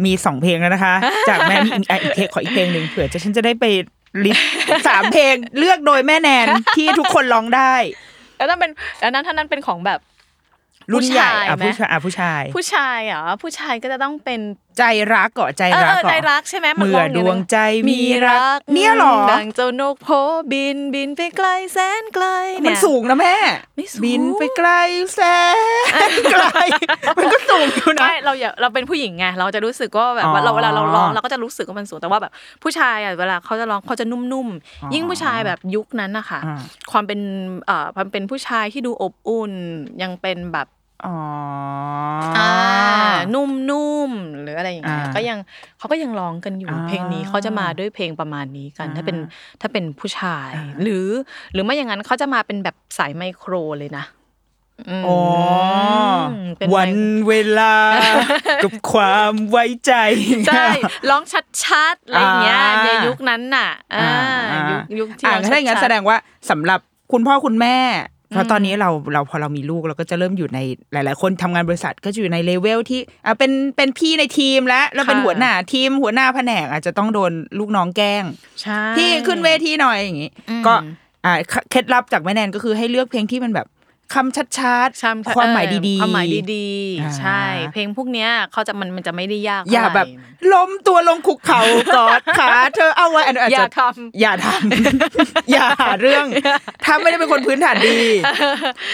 [0.06, 0.96] มีสองเพลงแล้วนะคะ
[1.30, 3.66] จากแม่มีอีกอะอีกเพลงขออีกเพลงหนึ่งเผื่อจะฉันจะได้ไป
[4.26, 4.50] ลิสต์
[4.88, 6.48] สามเพลงเลือกโดยแม่แนน
[6.78, 7.74] ที่ทุกคนร้องได้
[8.38, 10.00] แล้วนั่นเป็นแล้วนั้นถ้านั้นเป็นของแบบ
[10.94, 14.42] รุ่นใหญ่อะผู้ผู้ชาชายยไหมอะผู้ชาย ผู้ชายเหรอผู้ชายก็จะต้องเป็น
[14.78, 17.58] ใจรักเกาะใจเออรักเออเหรอใจรักใช่ไหมนเมื่อร้งย่าดวงใจ
[17.90, 20.10] มีรักมีเนี่ยเหรอดังเจ้านกโพ
[20.52, 23.36] บินบินไปไกลแสนไกลมัเนี่นยสูงนะแม่
[23.76, 24.70] ไม่สูงบินไปไกล
[25.14, 25.20] แส
[26.10, 26.46] นไกล
[27.18, 32.32] มันก็สูงอยู่นะไม่เราอย่าเราเป็นผู้หญิงไงเราจะรู้สึกว่าแบบว่าอ๋อเราเวลาเราร้องเราก็จะรู้สึกว่ามันสูงแต่ว่าแบบ
[32.64, 36.60] ผู้ชายอะเวลาเขาจะร้องเขาจะนุ่มอ๋อๆยิ่งผู้ชายแบบยุคนั้นนะคะอ่า
[36.92, 37.20] ความเป็น
[37.66, 39.54] เอ่อความเป็นผู้ชายที่ดูอบอุ่น
[40.02, 40.68] ยังเป็นแบบ
[41.06, 41.18] อ๋อ
[42.38, 42.52] อ่า
[43.34, 45.40] นุ่มๆหรืออะไรอย่างเงี้ยอ่าก็ยัง
[45.78, 51.08] เขาก็ยังร้องกันอยู่ อ่าเพลงนี้เขาจะมาด้วยเพลงประมาณนี้กัน ถ้าเป็นอ่าถ้าเป็นผู้ชาย อ่า หรือ
[51.54, 54.06] หรือไม่อย่างนั้นเขาจะมาเป็นแบบสายไมโครเลยนะ
[55.02, 55.20] มอ๋อ
[56.58, 57.76] เป็นวันไมเวลา
[58.64, 59.94] กับความไว้ใจ
[60.48, 60.68] ใช่
[61.10, 61.24] ร้อง
[61.64, 64.10] ชัดๆอะไรอย่างเงี้ยอ่า ในยุคนั้นน่ะอ่า
[64.72, 66.18] ยุคยุคที่อ่าร้องถ้าอย่างนั้นชัดๆแสดงว่า
[66.50, 66.80] สำหรับ
[67.12, 67.78] คุณพ่อคุณแม่
[68.30, 70.60] เพราะตอนนี้เราเราพอเรามีลูกเราก็จะเริ่มอยู่ใน
[70.94, 78.24] หลาย ๆ คนทำงานบริษัทก็จะอยู่ในเลเวลที่อะเป็นเป็นพี่ในทีมแล้วแล้วเป็นค่ะหัวหน้าทีมหัวหน้าแผนกอาจจะต้องโดนลูกน้องแกล้ง
[78.62, 80.74] ใช่พี่ขึ้นเวทีหน่อยอย่างงี้อืมก็
[81.26, 81.34] อ่า
[81.72, 83.68] เคล็ดลับจากแม่แนนก็คือให้เลือกเพลงที่มันแบบ
[84.14, 86.70] คำชัดใช่ๆความหมายดีๆความหมายดี
[87.02, 87.44] อ่าๆใช่
[87.74, 90.08] เพลงพวกเนี้ยเขาจะมันมันจะไม่ได้ยากอย่าเท่ไหร่แบบ
[90.54, 91.62] ล้มตัวลงคุกเข่า
[91.96, 93.82] กอดขาเธอเอาไว้อันนั้นอาจอย่าจะท
[94.22, 96.26] อย่าทำอย่าหาเรื่อง
[96.86, 98.00] ถ้าไม่ได้เป็นคนพื้นฐานดี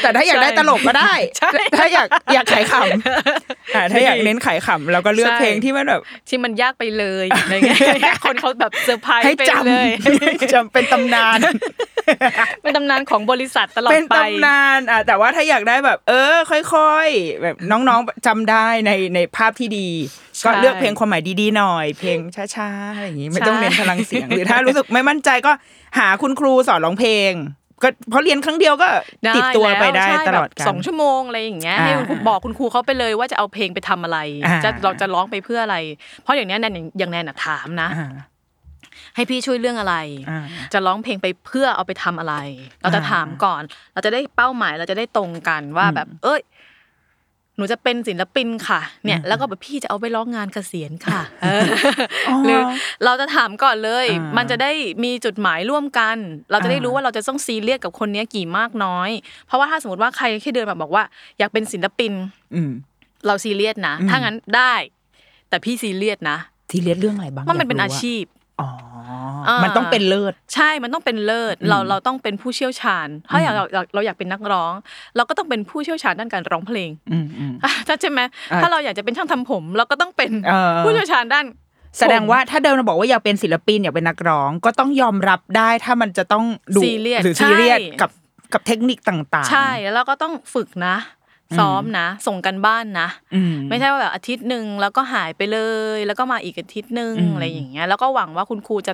[0.02, 1.50] แต่ถ้าอยากได้ตลกก็ได้ใช่
[1.80, 11.40] ถ้าอยากอยากขายขำอ่าถ้าอยากเน้นขายขำเราก็เลือกใช่เพลงที่มันแบบำที่มันยากไปเลยอะไรเงี้ยคนเขาแบบเซอร์ไพรส์ให้ไปจเลยำให้จำเป็นตำนาน
[12.62, 16.36] เป็นตำนานของบริษัทตลอดเป็นไปตำนานอะแต่ว่าถ้าอยากได้แบบ เออ
[16.74, 19.88] ค่อยๆ แบบน้องๆจำได้ในในภาพที่ดี
[20.38, 22.18] ใช่ก็เลือกเพลงความหมายดีๆหน่อย เพลง
[22.56, 25.52] ช้าๆอะไรอย่างงี้ไม่ต้องใช่เน้นพลังเสียง หรือถ้ารู้สึกไม่มั่นใจก็
[25.98, 27.34] หาคุณครูสอนร้องเพลง
[27.84, 28.88] ก็เพราะเรียนครั้งเดียวก็
[29.36, 35.78] ติดตัวไปได้ใช่ตลอดแบบกันสองชั่วโมงอะไรอย่างเงี้ยอ่าให้คุณครูบอกคุณครูเขาไปเลยว่าจะเอาเพลงไปทำอะไรอ่าจะเราจะร้องไปเพื่ออะไร
[36.24, 38.12] เพราะอย่างเนี้ยแนนอย่างแนนน่ะถามนะอ่า
[39.16, 39.96] ให้พี่ช่วยเรื่องอะไร
[40.30, 42.36] อ่าจะร้องเพลงไปเพื่อเอาไปทำอะไร
[42.82, 43.62] เราจะอ่าถามก่อน
[43.94, 46.42] เราจะได้เป้าหมายเราจะได้ตรงกันว่าแบบ เอ้ย
[47.58, 51.64] หนูจะเป็นศิลปินค่ะ เนี่ย แล้วก็แบบพี่จะเอาไปร้องงานเกษียณค่ะเออ
[52.30, 52.62] อหรือ
[53.06, 54.72] เราจะถามก่อนเลยอ่ามัมันจะได้
[55.04, 56.18] มีจุดหมายร่วมกัน
[56.52, 59.10] เราจะได้รู้อ่าว่าเราจะต้องซีเรียสกับคนเนี้ยกี่มากน้อย
[59.48, 61.04] เพราะว่าถ้าสมมติว่าใครแค่เดินมาบอกว่า
[61.40, 62.12] อยากเป็นศิลปิน
[62.56, 62.72] อืม
[63.26, 64.74] เราซีเรียสนะอืมถ้างั้นได้
[65.50, 66.38] แต่พี่ซีเรียสนะ
[66.72, 68.26] ทีเรียนเรื่องอะไรบ้างว่ามันเป็นยอากรู้ะชีพ
[68.62, 68.70] อ๋อ
[69.48, 74.74] อ่ามัมันต้องเป็นเลิศ ใช่ มันต้องเป็นเลิศ เราเราต้องเป็นผู้เชี่ยวชาญ ถ้าอยากเราเราเราอยากเป็นนักร้อง
[75.16, 78.20] เราก็ต้องเป็นผู้เชี่ยวชาญด้านการร้องเพลงอืมอืมอะถ้าใช่ไหม
[78.52, 81.46] อ่าถ้าเราอยากจะเป็นช่างทำผม เราก็ต้องเป็นเออผู้เชี่ยวชาญด้าน
[81.98, 86.46] แสดงว่าถ้าเดินมาบอกว่าอยากเป็นศิลปินอยากเป็นนักร้อง ก็ต้องยอมรับได้ถ้ามันจะต้อง
[86.76, 88.12] ดูซีเรียสหรือซีเรียสใช่กับ
[88.54, 90.96] กับเทคนิคต่างๆ ใช่ แล้วเราก็ต้องฝึกนะ
[91.58, 95.60] ซ้อมนะ ส่งกันบ้านนะอืมไม่ใช่ว่าแบบอาทิตย์หนึ่งแล้วก็หายไปเล
[95.98, 98.94] ย แล้วก็มาอีกอาทิตย์หนึ่งอืมอะไรอย่างเงี้ย แล้วก็หวังว่าคุณครูจะ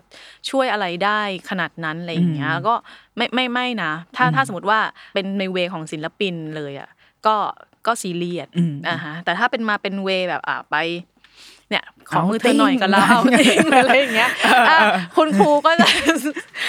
[0.50, 2.74] ช่วยอะไรได้ขนาดนั้นอะไรอย่างเงี้ยอืมก็
[3.18, 4.80] ไม่ไม่ไม่นะ ถ้าอืมถ้าสมมติว่า
[5.14, 6.90] เป็นใน way ของศิลปินเลยอะ
[7.26, 7.36] ก็
[7.88, 10.76] ก็ซีเรียสอืมอ่าฮะแต่ถ้าเป็นมาเป็น way แบบอะไป
[11.70, 13.08] เนี่ยขอเอามือเธอหน่อยกับเรา
[13.40, 14.32] ติ้งอะไรอย่างเงี้ย
[14.70, 14.78] อะ
[15.18, 15.88] คุณครูก็จะ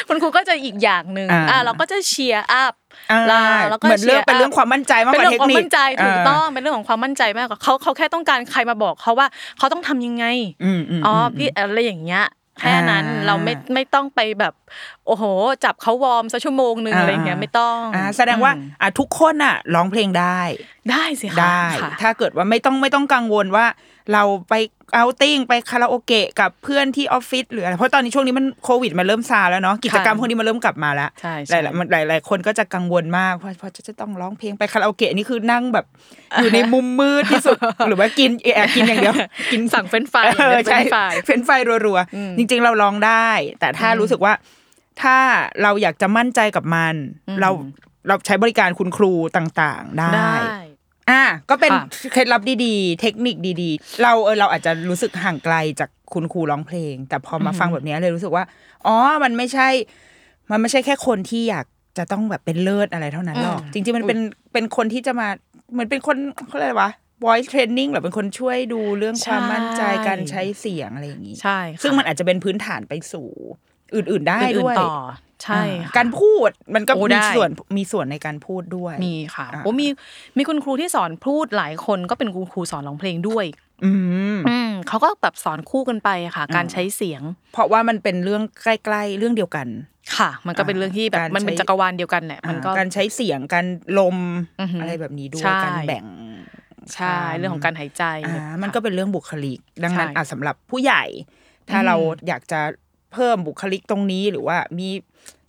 [0.09, 2.88] คุณครูก็จะอีกอย่างหนึ่งอ่าอะเราก็จะ cheer up อ่า
[3.28, 3.38] เรา
[3.70, 9.26] เราก็เหมือนเรื่องชียเป็นเรื่องความมั่นใจมากเป็นกว่าเรื่องเทขคองนิคของมั่นใจถูกต้องเป็นเรื่องของความมั่นใจมากกว่าเขาเขาแค่ต้องการใครมาบอกเขาว่า
[9.59, 10.24] เขาต้องทำยังไง
[10.64, 12.24] อืมอืมอ๋ออมพี่อะไรอย่างเงี้ย
[12.61, 14.55] แค่นั้นอ่าเราไม่ไม่ต้องไปแบบ
[15.07, 15.24] โอ้โห
[15.64, 20.40] จับเขาวอร์มสักชั่วโมงหนึ่งอ่าอะไรอย่างเงี้ยไม่ต้องอ่าแสดงว่าอืมอะทุกคนอะร้องเพลงได้
[20.90, 23.66] ได้สิคะได้ค่ะถ้าเกิดว่าไม่ต้องไม่ต้องกังวลว่า
[24.12, 24.54] เราไป
[24.94, 35.86] เอาติ้งไปคาราโอเกะกับเพื่อนที่ออฟฟิศหรืออะไรเพราะตอนนี้ช่วงนี้มันโควิดมันเริ่มซาแล้วเนาะกิจกรรมพวกนี้มันเริ่มกลับมาแล้วใช่หใช่ลายๆมันหลายหลายคนก็จะกังวลมากเพราะเพราะจะต้องร้องเพลงไปคาราโอเกะนี่คือนั่งแบบ
[36.40, 37.56] อยู่ในมุมมืดที่สุด
[37.88, 39.14] หรือว่ากินแอบกินอย่างเดียว
[39.52, 43.28] กินสั่งเฟรนช์ฟรายเออใช่เฟรนช์ฟรายเฟรนช์ฟรายรัวอืมๆจริง ๆ เราร้องได้
[43.61, 44.32] แต่ถ้ารู้สึกว่า
[45.02, 45.18] ถ้า
[45.62, 46.94] เราอยากจะมั่นใจกับมัน
[47.28, 47.50] อืมเรา
[48.09, 50.34] เราใช้บริการคุณครูต่างๆ ได้ได้
[51.11, 51.82] อะก็เป็นค่ะ
[52.12, 58.44] เคล็ดลับดีๆ เทคนิคดีๆ เราเออเราอาจจะรู้สึกห่างไกลจากคุณครูร้องเพลง แต่พอมาฟังแบบเนี้ยเลยรู้สึกว่า
[58.86, 59.68] อ๋อ มันไม่ใช่
[60.50, 61.66] มันไม่ใช่แค่คนที่อยาก
[61.98, 64.18] จะต้องแบบเป็นเลิศอะไรเท่านั้นหรอกอืมจริงๆมันเป็น
[64.52, 65.28] เป็นคนที่จะมา
[65.72, 66.16] เหมือนเป็นคน
[66.48, 66.90] เขาเรียกอะไรวะ
[67.24, 73.28] voice training หรือเป็นคนช่วยดูเรื่องความมั่นใจการใช้เสียงอะไรอย่างนี้ ใช่ค่ะซึ่งมันอาจจะเป็นพื้นฐานไปสู่
[73.94, 74.92] อื่นๆได้อื่นๆด้วยต่อ
[75.45, 79.86] ใช่อ่าค่ะการพูดมันก็โอ้มีได้ส่วนมีส่วนในการพูดด้วยมีค่ะอ่าโอ้มี
[80.36, 83.47] มีคุณครูที่สอนพูดหลายคนก็เป็นคุณครูสอนร้องเพลงด้วย
[83.84, 83.93] อื
[84.36, 87.22] มอืมเขาก็แบบสอนคู่กันไปอะค่ะ การใช้เสียง
[87.53, 89.68] เพราะว่ามันเป็นเรื่องใกล้ๆเรื่องเดียวกัน
[90.16, 93.66] ค่ะ มันก็เป็นเรื่องที่แบบการมันเป็นใช้จักรวาลเดียวกันแหละมันก็อ่าการใช้เสียงการ
[93.99, 94.16] ลม
[94.61, 96.05] อือหือออะไรแบบนี้ด้วยใช่การแบ่ง
[96.95, 101.05] ใช่เรื่องของการหายใจอ่าค่ะมันก็เป็นเรื่องบุคลิก ดังนั้นใช่อะสำหรับผู้ใหญ่
[101.70, 101.97] ถ้าอืมเรา
[102.28, 102.61] อยากจะ
[103.12, 104.88] เพิ่มบุคลิกตรงนี้หรือว่ามี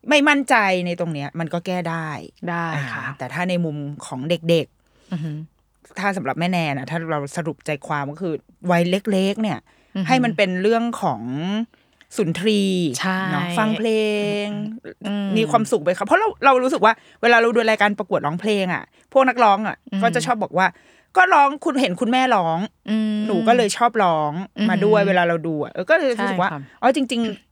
[0.09, 0.55] ไม่มั่นใจ
[0.85, 2.09] ในตรงเนี้ย มันก็แก้ได้
[2.49, 4.67] ได้ค่ะอ่าแต่ถ้าในมุมของเด็ก
[5.13, 8.33] อือหือๆถ้าสำหรับแม่แนนนะถ้าเราสรุปใจความก็คือ
[8.71, 9.59] วัยเล็กๆ เนี่ย
[9.95, 11.21] อือหือให้มันเป็นเรื่องของ
[12.17, 12.61] สุนทรี
[12.99, 13.89] ใช่เนาะฟังเพล
[14.45, 14.47] ง
[15.05, 18.83] อืมมีความสุขไปครับ เพราะเราเรารู้สึกว่าเวลาเราดูรายการประกวดร้องเพลงอะ
[19.13, 20.67] พวกนักร้องอะอืมก็จะชอบบอกว่า
[21.17, 27.48] ก็ร้องคุณเห็นคุณแม่ร้องอืมหนูก็เลยชอบร้องอืมมาด้วยเวลาเราดูอะเออก็เลยรู้สึกว่าใช่ค่ะอ๋อจริง ๆ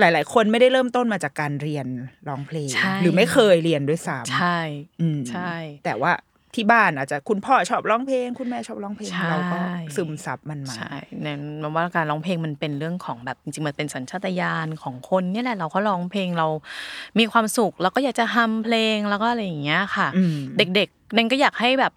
[0.00, 1.86] หลาย ๆ คนไม่ได้เริ่มต้นมาจากการเรียน
[2.28, 4.58] ร้องเพลงใช่หรือไม่เคยเรียนด้วยซ้ำใช่
[5.00, 5.52] อืมใช่
[5.84, 6.12] แต่ว่า
[6.54, 9.58] ที่บ้านอาจจะคุณพ่อชอบร้องเพลง คุณแม่ชอบร้องเพลงใช่เราก็
[9.96, 16.46] ซึมซับมันมาใช่เน้นมันว่าการร้องเพลงมันเป็นเรื่องของแบบจริงๆมันเป็นสัญชาตญาณของคนเนี่ยแหละเราก็ร้องเพลงเรา
[17.18, 21.92] มีความสุขเราก็อยากจะฮัมเพลงแล้วก็อะไรอย่างเงี้ยค่ะอืมเด็กๆเน้นก็อยากให้แบบ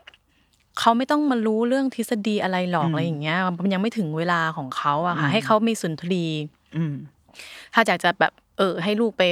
[0.80, 6.26] เขาไม่ต้องมารู้เรื่องทฤษฎีอะไรหรอกอะไรอย่างเงี้ยมันยังไม่ถึงเวลาของเขาอะค่ะให้เขามีสุนทรี
[6.78, 6.94] อืม
[7.74, 9.24] ถ้าอยากจะแบบเออ ให้ลูกไป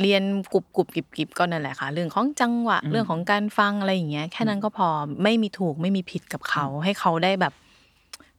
[0.00, 0.22] เรียน
[0.52, 4.88] กรุบกรุบกิบกิบก็นั่นแหละค่ะ เรื่องของจังหวะ เรื่องของการฟังอะไรอย่างเงี้ย แค่นั้นก็พอ
[5.22, 7.54] ไม่มีถูกไม่มีผิดกับเขา ให้เขาได้แบบ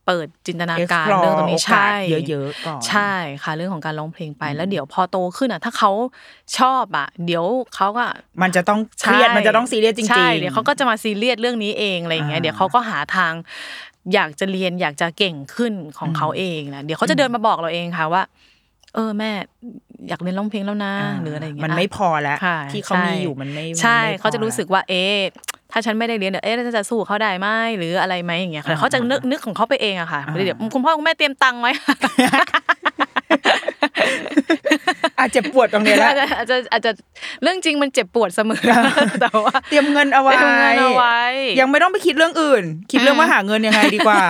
[0.05, 1.93] เปิดจินตนาการ Explore เรื่องตรงนี้โอกาสใช่
[2.29, 5.91] เยอะๆก่อนใช่ค่ะ เรื่องของการร้องเพลงไปแล้วเดี๋ยวพอโตขึ้นอะ ถ้าเขา
[6.57, 7.45] ชอบอะ เดี๋ยว
[7.75, 8.05] เขาก็
[8.41, 13.33] มันจะต้องเครียดใช่มันจะต้องซีเรียสจริงๆใช่เดี๋ยวเขาก็จะมาซีเรียสเรื่องนี้เองอะไรอย่างเงี้ยอ่าเดี๋ยวเขาก็หาทาง
[14.13, 18.23] อยากจะเรียนอยากจะเก่งขึ้นของเขาเองนะเดี๋ยวเขาจะเดินมาบอกเราเองค่ะว่า
[18.95, 19.31] เออแม่
[20.09, 25.17] อยากเรียนร้องเพลงแล้วนะาหรืออะไรอย่างเงี้ยมันไม่พอแล้วค่ะที่เขาใช่มีอยู่มันไม่ใช่มันไม่พอเขาจะรู้สึกว่า เอ๊ะ
[25.71, 31.65] ถ้าฉันไม่ได้เรียนเดี๋ยวเอ๊ะแล้วจะสู้เขาได้ไหมหรืออะไรไหมอย่างเงี้ยอ่าเขาจะนึกนึกของเขาไปเองอะค่ะเดี๋ยวคุณพ่อคุณแม่เตรียมตังค์ไห
[35.41, 36.91] มอาจจะปวดตรงนี้แหละอาจจะอาจจะอาจจะ
[37.43, 38.63] เรื่องจริงมันเจ็บปวดเสมอ
[39.21, 41.19] แต่ว่าเตรียมเงินเอาไว้เตรียมเงินเอาไว้
[41.59, 44.21] ยังไม่ต้องไปคิดเรื่องอื่น คิดเรื่องว่าหาเงินยังไงดีกว่า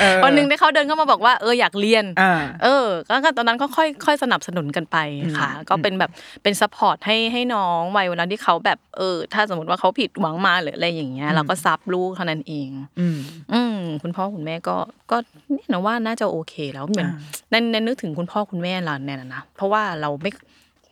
[0.00, 2.32] เออวันหนึ่งที่เขาเดินเข้ามาบอกว่าเอออยากเรียนอ่า
[2.62, 4.96] เออก็ก็ตอนนั้นก็ค่อยค่อยสนับสนุนกันไป
[5.38, 6.10] ค่ะ ก็เป็นแบบ
[6.42, 12.68] เป็น support ให้ให้น้องวัยวันนั้นที่เขาแบบเออ ถ้าสมมติว่าเขาผิดหวังมาหรืออะไรอย่างเงี้ยเราก็ซับลูกเท่านั้นเอง
[13.00, 13.16] อืม
[13.52, 14.76] อืมคุณพ่อคุณแม่ก็
[15.10, 15.16] ก็
[15.52, 17.18] เนี่ยนะว่าน่าจะโอเคแล้วเหมือนอ่า
[17.52, 20.30] นั่นนั่นนึกถึงคุณพ่อคุณแม่เราเนี่ยนะนะเพราะว่าเราไม่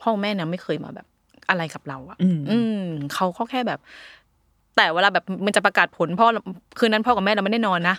[0.02, 1.06] พ่อแม่เนี่ยไม่เคยมาแบบ
[1.48, 2.84] อะไรกับเราอะอืมอืม
[3.14, 3.80] เขาก็แค่แบบ
[4.76, 6.26] แต่เวลาแบบมันจะประกาศผลพ่อ
[6.78, 7.96] คืนนั้นพ่อกับแม่เราไม่ได้นอนนะ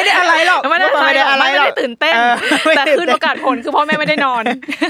[0.00, 2.34] ไม่ได้อะไรหรอกไม่ได้อะไรไม่ได้อะไรไม่หรอกได้ตื่นเต้นออ
[2.64, 4.42] ไม่แต่ตื่คืนเต้ประกาศผลคือพ่อแม่ไม่ได้นอน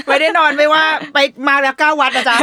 [0.09, 0.83] ไม่ได้นอนไม่ว่า
[1.13, 2.37] ไปมาแล้วเก้าวัดนะจ๊ะ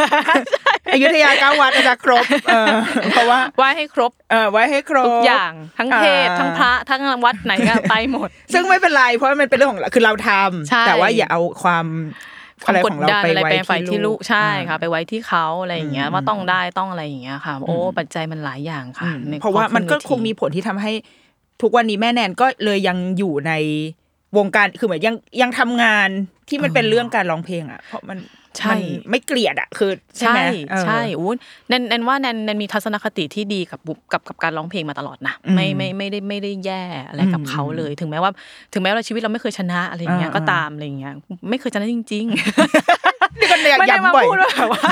[0.93, 2.66] อยุธยาเก้าวัดนะจ๊ะครบเออ
[3.12, 11.87] เพราะว่าไหว้ให้ครบเออไว้ให้ครบทุกอย่างทั้งเทศอ่าทั้งพระทั้งวัดไหนก็ไปหมด ซึ่งไม่เป็นไรเพราะมันเป็นเรื่องของเราคือเราทำใช่แต่ว่าอย่าเอาความ
[12.64, 20.93] ความอะไรกขดองเราดันไปอะไรไว้ไปไฟที่ลูกใช่อ่าค่ะ ไปไว้ที่เขาอะไรอย่างเงี้ยอืมว่าต้องได้ต้องอะไรอย่างเงี้ยค่ะ โอ้ปัจจัยมันหลายอย่างค่ะอืมในเพราะว่ามันก็พอคขึ้งเวทีมีผลที่ทำให้
[21.63, 23.53] ทุกวันนี้แม่แนนก็เลยยังอยู่ใน
[24.37, 26.09] วงการคือเหมือนยังยังทำงาน
[26.49, 28.19] ที่มันเป็นเรื่องการร้องเพลงอะ เพราะมัน
[28.59, 28.79] ใช่มัน
[29.11, 30.41] ไม่เกลียดอะคือใช่ใช่ไหม
[30.71, 31.31] เออใช่อู้
[31.69, 38.31] แนนแนนว่าแนนแนนมีทัศนคติที่ดีกับบุกับกับการร้องเพลงมาตลอดนะอืมไม่ไม่ไม่ได้ไม่ได้แย่อะไรกับอืมเขาเลย ถึงแม้ว่า
[38.73, 41.15] ถึงแม้ว่าชีวิตเราไม่เคยชนะอะไรอย่างเงี้ยอ่าก็ตามอะไรอย่างเงี้ย
[41.51, 44.91] ไม่เคยชนะจริง ๆ นี่ก็เนี่ยไม่ได้มาย้ำบ่อยพูดว่าแบบว่า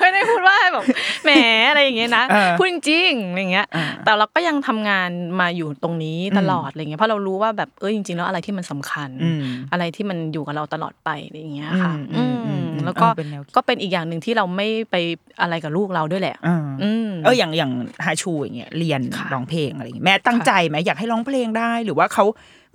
[0.00, 0.84] ไม่ได้พูดว่าแบบ
[1.24, 1.30] แหม
[1.70, 5.10] อะไรอย่างเงี้ยนะเออพูดจริงๆอะไรอย่างเงี้ยอ่าแต่เราก็ยังทำงาน
[5.40, 14.96] มาอยู่ตรงนี้ตลอดอะไรเงี้ยเพราะเรารู้ว่าแบบเออจริง ๆ แล้วอะไรที่มันสำคัญอืมอะไรที่มันอยู่กับเราตลอดไปอะไรอย่างเงี้ยค่ะอืมอือืมมอืมแล้วก็เออเป็นแนวคิดก็เป็นอีกอย่างหนึ่งที่เราไม่ไป
[15.40, 17.72] อะไรกับลูกเราด้วยแหละอ่าอืมเอออย่างอย่าง
[18.04, 22.24] ฮาชูอย่างเงี้ยเรียนค่ะร้องเพลงอะไรอย่างเงี้ยแม่ตั้งใจไหมอยากให้ร้องเพลงได้หรือว่าเขา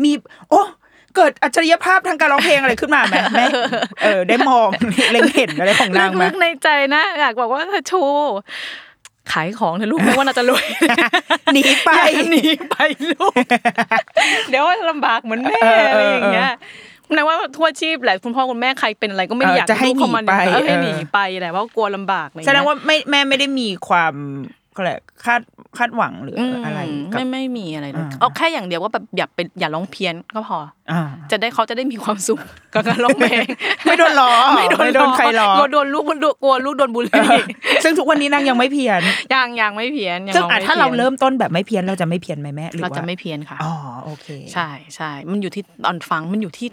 [0.03, 0.12] มี
[0.49, 0.62] โอ้
[1.16, 3.45] เกิดอัจฉริยภาพทางการร้องเพลงอะไรขึ้นมาไหมแม่
[4.03, 4.68] เออ ได้มอง
[5.12, 8.01] เล็งเห็นอะไรของนางไหมลึกๆในใจนะอยากบอกว่าเธอชู
[9.32, 10.66] ขายของเธอะลูกไม่ว่าน่าจะรวย
[11.53, 12.76] หนีไปอย่าหนีไป
[13.12, 13.34] ลูก
[14.49, 16.51] เดี๋ยวลำบากเหมือนแม่เออเอออะไรอย่างเงี้ย
[17.16, 24.14] นายว่าทั่วชีพแหละคุณพ่อคุณแม่ใครเป็นอะไรก็ไม่ได้เอออยากจะให้ลูกเข้ามาหนีไปเออให้เออหนีไปแหละเพราะกลัวลำบากอะไรอย่แสดงเยว่าไม่แม่ไม่ได้มีความ
[24.76, 25.41] ก็แหละไรคาด
[25.78, 26.80] คาดหวังหรืออืมอะไร
[27.13, 30.59] กับไม่ไม่มีอะไรเลยอ่าเอาแค่อย่างเดียวว่าแบบอย่าเป็นอย่าร้องเพี้ยนก็พอ
[30.91, 31.01] อ่า
[31.32, 32.39] จะได้เขาจะได้มีความสุข
[32.74, 33.45] กับการร้องเพลง
[33.86, 36.03] ไม่โดนล้อไม่โดนไม่โดนใครล้อกลัวโดนลูก
[36.43, 37.41] กลัวลูกโดนบูลเอลี่อ
[37.84, 39.01] ซึ่งทุกวันนี้นางยังไม่เพี้ยน
[39.34, 43.74] ยังยังไม่เพี้ยนยังซึ่งร้อะไม่ถ้าเราพี้ยนเริ่มต้นแบบไม่เพี้ยนเราจะไม่เพี้ยนไหมแม่หรือเราว่าจะไม่เพี้ยนค่ะอ๋อ
[44.05, 46.67] โอเค ใช่ใช่มันอยู่ที่ตอนฟังมันอยู่ที่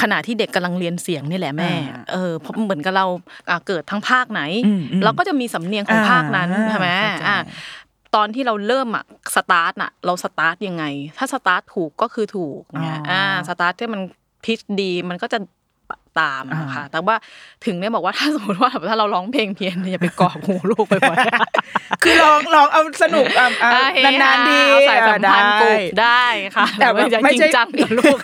[0.00, 3.06] ขณะที่เด็กกำลังเรียนเสียงนี่แหละแม่อ่าเออเพราะเหมือนกับเรา
[3.50, 7.40] อะเกิดทั้งภาคไหนอืมอืมเราก็จะมีสำเนียงของอ่าภาคนั้นใช่ไหมเข้าใจอะ
[8.14, 10.84] ตอนที่เราเริ่มอะสตาร์ทอะเราสตาร์ทยังไง
[11.18, 14.00] ถ้าสตาร์ทถูกก็คือถูกเนี่ยอ๋ออ่อ่าสตาร์ทที่มัน
[14.44, 15.38] pitch ดีมันก็จะ
[16.20, 17.16] ตามอ่าค่ะแต่ว่า
[17.64, 21.16] ถึงเนี่ยบอกว่าถ้าสมมติว่าถ้าเราร้องเพลงเพี้ยนอย่าไปกรอกหูลูกไปบ่อย
[22.02, 26.26] คือลองลองเอาสนุกอะอะอะเฮฮานานๆดีเอาสายสัมพันธ์อะกลุ่มได้ได้
[26.56, 28.18] ค่ะแต่แต่ว่าอย่าไม่ใช่จริงจังกับลูก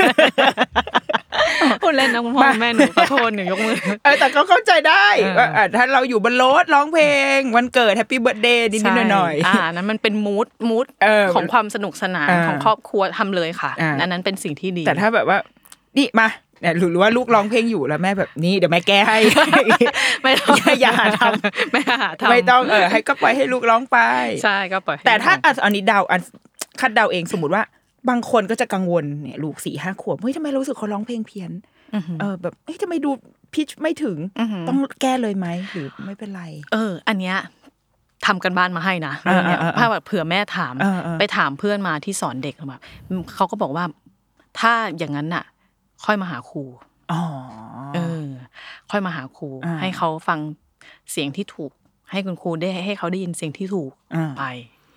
[1.82, 7.04] พูดเล่นนะคุณพ่อคุณแม่หนูขอโทษหนูยกมือเออแต่ก็เข้าใจได้เออว่าอะถ้าเราอยู่บนรถร้องเพล
[7.36, 15.38] ง วันเกิด happy birthday นิดๆหน่อยใช่อ่านั้นมันเป็น mood mood เออของความสนุกสนานอ่าของครอบครัวทำเลยค่ะอ่าอันนั้นเป็นสิ่งที่ดีๆแต่ถ้าแบบว่า
[15.98, 16.28] นี่มา
[16.60, 19.18] เนี่ยหรือว่าลูกร้องเพลงอยู่แล้วแม่แบบนี้เดี๋ยวแม่แก้ให้
[20.22, 21.20] ไม่ต้องอย่าอย่าทำ
[21.72, 23.98] ไม่หาทำไม่ต้องเออให้ก็ปล่อยให้ลูกร้องไป
[24.42, 26.20] ใช่ก็ปล่อยให้แต่ถ้าลูกอะอันนี้เดาอัน
[26.80, 27.62] คัดเดาเองสมมติว่า
[28.08, 31.50] บางคนก็จะกังวลเนี่ยลูกสี่ห้าขวบเฮ้ยทำไมเรารู้สึกเขาร้องเพลงเพี้ยน
[31.94, 33.10] อือหือเออแบบเฮ้ยทำไมดู
[33.54, 36.42] พิชไม่ถึงอือหือต้องแก้เลยไหมหรือไม่เป็นไร
[36.72, 37.36] เออ อันเนี้ย
[38.26, 42.80] ทำกันบ้านมาให้นะอ่าเนี่ยอ่าอ่าถ้าแบบเผื่อแม่ถามอ่าอ่าไปถามเพื่อนมาที่สอนเด็กแบบ
[43.34, 43.84] เขาก็บอกว่า
[44.58, 45.44] ถ้าอย่างนั้นน่ะ
[46.04, 46.64] ค่อยมาหาครู
[47.12, 47.22] อ๋อ
[47.94, 48.28] เออ
[48.90, 50.38] ค่อยมาหาครูอ่าให้เขาฟัง
[51.10, 51.72] เสียงที่ถูก
[52.10, 54.44] ให้คุณครูได้ให้เขาได้ยินเสียงที่ถูกอ่าไป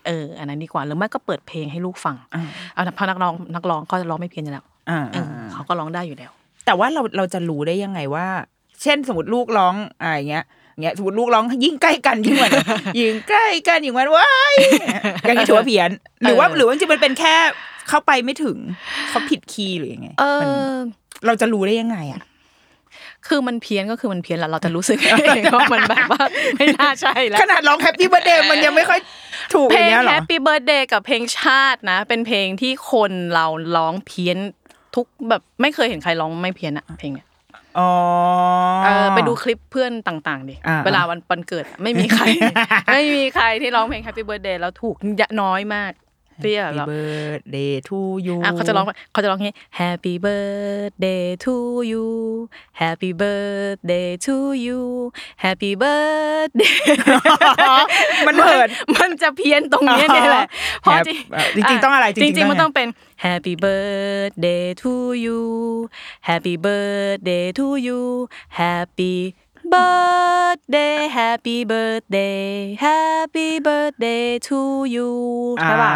[0.10, 2.43] เอออันนั้นดีกว่าหรือไม่ก็เปิดเพลงให้ลูกฟังอ่า
[2.74, 6.32] เอาเพราะนักร้องนักร้องก็ร้องไม่เพี้ยนอยู่แล้วอ่าเออเขาก็ร้องได้อยู่แล้ว
[6.66, 8.28] แต่ว่าเราเราจะรู้ได้ยังไงว่า
[8.82, 12.51] เช่นสมมติลูกร้องอะไรอย่างเงี้ยอย่างเงี้ยสมมติลูกร้องยิ่งใกล้กันยิ่งเหมือน
[12.99, 14.53] ยิ่งใกล้กันยิ่งเหมือนว้าย
[15.28, 15.89] อย่างนี้ถือว่าเพี้ยน
[16.22, 17.36] หรือว่าเออหรือว่าจริงๆมันเป็นแค่
[17.89, 18.57] เข้าไปไม่ถึง
[19.10, 20.72] เขาผิดคีย์หรือยังไงเอมันอ
[21.26, 22.22] เราจะรู้ได้ยังไงอะ
[23.28, 25.09] คือมันเพี้ยนก็คือมันเพี้ยนแหละเราจะรู้สึกเอ
[25.41, 26.24] งว่ามันแบบว่า
[26.57, 28.99] ไม่น่าใช่แล้วขนาดร้องแฮปปี้เบ t ร์ a เดย์มันยังไม่ค่อย
[29.53, 33.45] ถูกเพอลย่างงเงี้ยเหรอ Happy Birthday กับเพลงชาตินะ เป็นเพลงที่คนเรา
[33.76, 34.38] ร้องเพี้ยน
[34.95, 37.28] ทุกแบบไม่เคยเห็นใครร้องไม่เพี้ยนอะเพลงเนี้ย
[37.80, 37.89] อ๋อ
[38.84, 42.24] เออไปดูคลิปเพื่อนต่างๆดิอ่าเวลาวันวันเกิดอะไม่มีใคร
[42.93, 44.95] ไม่มีใครที่ร้องเพลง Happy Birthday แล้วถูก
[45.41, 45.91] น้อยมาก
[46.43, 51.55] ที่แบบ Happy เรา birthday to you อะเขาจะร้องเขาจะร้องงี้ Happy birthday to
[51.91, 52.05] you
[52.81, 54.35] Happy birthday to
[54.65, 54.81] you
[55.43, 56.75] Happy birthday
[58.27, 60.47] มันเหินมันจะเพี้ยนตรงเนี้ยเนี่ยแหละ
[60.81, 62.87] เพราะ Happy อะจริงๆต้องอะไรจริงๆจริงๆมันต้ต้อองงเป็น
[63.25, 64.93] Happy birthday to
[65.25, 65.39] you
[66.29, 68.01] Happy birthday to you
[68.59, 69.15] Happy
[69.74, 72.39] birthday Happy birthday
[72.86, 74.59] Happy birthday to
[74.95, 75.11] you
[75.61, 75.93] ใช่ป่ะ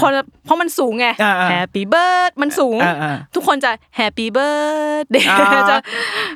[0.00, 5.76] คนละเพราะมันสูงไงอ่าๆ Happy birth มันสูงอ่าๆทุกคนจะ Happy birthday อ่าจะ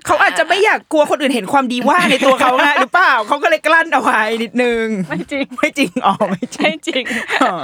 [0.07, 7.05] เขาอาจจะไม่อยากกลัวคนอื่นเห็นความดีว่าในตัวเขาไงหรือเปล่าเขาก็เลยกลั้นเอาไว้นิดนึงไม่จริงไม่จริงอ๋อไม่จริงไม่จริง
[7.43, 7.57] อ๋อ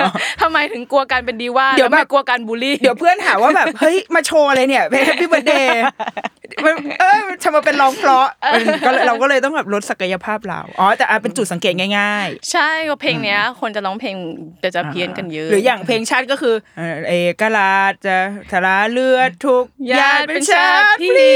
[0.42, 8.26] ทำไมถึงกลัวการเป็นดีว่าเดี๋ยวแล้วไม่แบบกลัวการบูลลี่ เดี๋ยวเพื่อนหาว่าแบบเฮ้ยมาโชว์อะไรเนี่ยเป็น Happy birthday เออทำมาเป็นร้องเพราะ
[8.66, 14.16] มันก็เลยเราก็เลยต้องแบบลดศักยภาพเราอ๋อแต่อะเป็นจุดสังเกตง่าย ๆ ใช่ก็เพลงเนี้ย คนจะร้องเพลง
[14.62, 18.16] จะจะเพี้ยนกันเยอะ หรืออย่างเพลงชาติก็คือเอ่อเอกราชจะ
[18.50, 21.34] ทาราเลือดทุกญาติเป็นชาติพพลีลี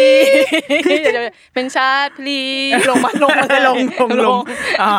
[1.03, 2.41] เดี๋ยวๆเป็นชาติพลี
[2.89, 4.39] ลงมาลงมาลงลงลง
[4.83, 4.95] อ๋อ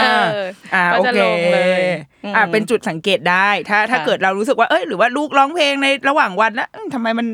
[0.00, 0.04] เอ
[0.36, 0.38] อ
[0.74, 1.82] อ่าก็โอจะเคลงเลย
[2.24, 7.26] อืมอ่าเป็นจุดสังเกตได้ถ้าถ้าค่ะเกิดเรารู้สึกว่าเอ้ยหรือว่าลูกร้องเพลงในระหว่างวันแล้วอืมทำไมมัน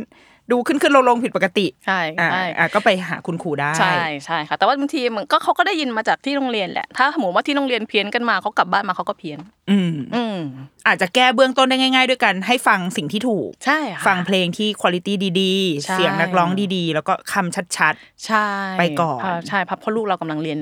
[0.50, 9.38] ดูขึ้นขึ้นลงลงผิดปกติใช่อ่าใช่อ่าก็ไปหาคุณครูได้ใช่ใช่ค่ะ แต่ว่าบางทีมันก็เขาก็ได้ยินมาจากที่โรงเรียนแหละ ถ้าสมมติว่าที่โรงเรียนเพี้ยนกันมาเขากลับบ้านมาเขาก็เพี้ยน
[9.70, 10.38] อืมอืม
[10.86, 15.08] อาจจะแก้เบื้องต้นได้ง่าย ๆ ด้วยกันให้ฟังสิ่งที่ถูกใช่ค่ะฟังเพลงที่คุณภาพ
[15.40, 15.52] ดี
[15.84, 17.94] ใช่ๆเสียงนักร้องดีๆ แล้วก็คำชัด
[18.26, 20.58] ใช่ไปก่อนาใช่เพราะเพราะลูกเรากำลังเรียน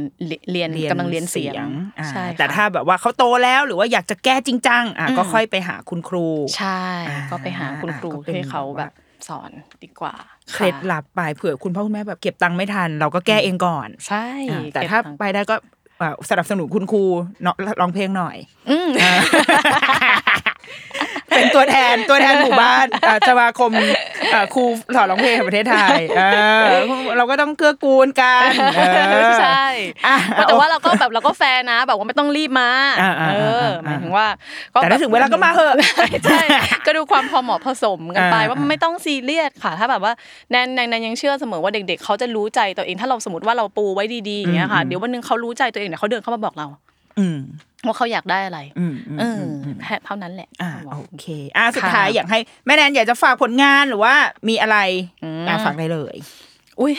[0.53, 1.67] เรียนๆเรียนกำลังเรียนเสียง
[1.99, 6.27] อ่าใช่ค่ะแต่ถ้าแบบว่าเขาโตแล้วหรือว่าอยากจะแก้จริงจังอะอืมก็ค่อยไปหาคุณครู
[6.57, 8.93] ใช่อ่าก็ไปหาคุณครูก็เป็นให้เขาแบบแบว่าบ
[9.29, 9.51] สอน
[9.85, 10.15] ดีกว่า
[10.53, 15.57] เคล็ดค่ะลับไปเผื่อคุณพ่อคุณแม่แบบเก็บตังค์ไม่ทัน เราก็แก้เองก่อน ใช่อ่าแต่เก็บถ้าตังค์ไปได้ก็
[16.03, 17.05] อ่าสนับสนุนคุณครู
[17.43, 18.37] เนาะร้องเพลงหน่อย
[18.71, 18.91] อืม
[21.35, 23.71] เป็นตัวแทนตัวแทนหมู่บ้านอ่าสมาคม
[24.33, 24.65] อ่าครู
[24.97, 26.23] สอนร้องเพลงแห่งประเทศไทยเอ
[26.63, 26.65] อ
[27.17, 29.65] เราก็ต้องเกื้อกูลกันเออใช่
[30.07, 30.17] อะ
[30.49, 32.71] แต่ว่าเราก็แบบเราก็แฟร์นะแบบว่าไม่ต้องรีบมา
[33.03, 34.27] อ่าอ่าเอออ่าหมายถึงว่า
[34.75, 35.75] ก็แต่ถ้าถึงเวลาก็มาเหอะ
[36.25, 36.43] ใช่
[36.87, 40.13] ก็ดูความพอเหมาะผสมกันไปอ่าว่าไม่ต้องซีเรียสค่ะ ถ้าแบบว่า
[40.51, 46.67] แนนแนนแนนยังเชื่อเสมอว่าเด็ก ๆเขาจะรู้ใจตัวเองถ้าเราสมมติว่าเราปูไว้ดีๆอย่างเงี้ยค่ะเดี๋ยววันหนึงเขารู้ใจตัวเองเดี๋ยวเขาเดินเข้ามาบอกเรา
[47.19, 47.39] อืม
[47.87, 51.27] ว่าเขาอยากได้อะไรอืมอืมเอออืมอแค่เท่านั้นแหละอ่าบอกโอเค
[51.57, 54.15] อ่าสุดท้ายค่ะอยากให้แม่แนนอยากจะฝากผลงานหรือว่า
[54.49, 54.79] มีอะไร
[55.23, 56.17] อืมอ่าฝากได้เลย
[56.81, 56.95] อุ้ย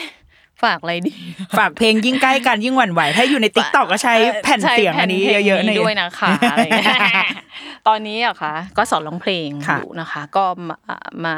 [0.62, 1.12] ฝากอะไรดี
[1.58, 4.14] ฝากเพลงยิ่งใกล้กันยิ่งหวั่นไหว ถ้าอยู่ในติ๊กต็อกก็ใช้
[4.44, 7.00] แผ่นเสียงอันนี้ใช้แผ่เยอะๆพลในงด้วยนะคะอะไรอย่างเงี้ย
[7.88, 10.76] ตอนนี้อะค่ะก็สอนร้องเพลงค่ะอยู่นะคะ ก็มา
[11.24, 11.36] มา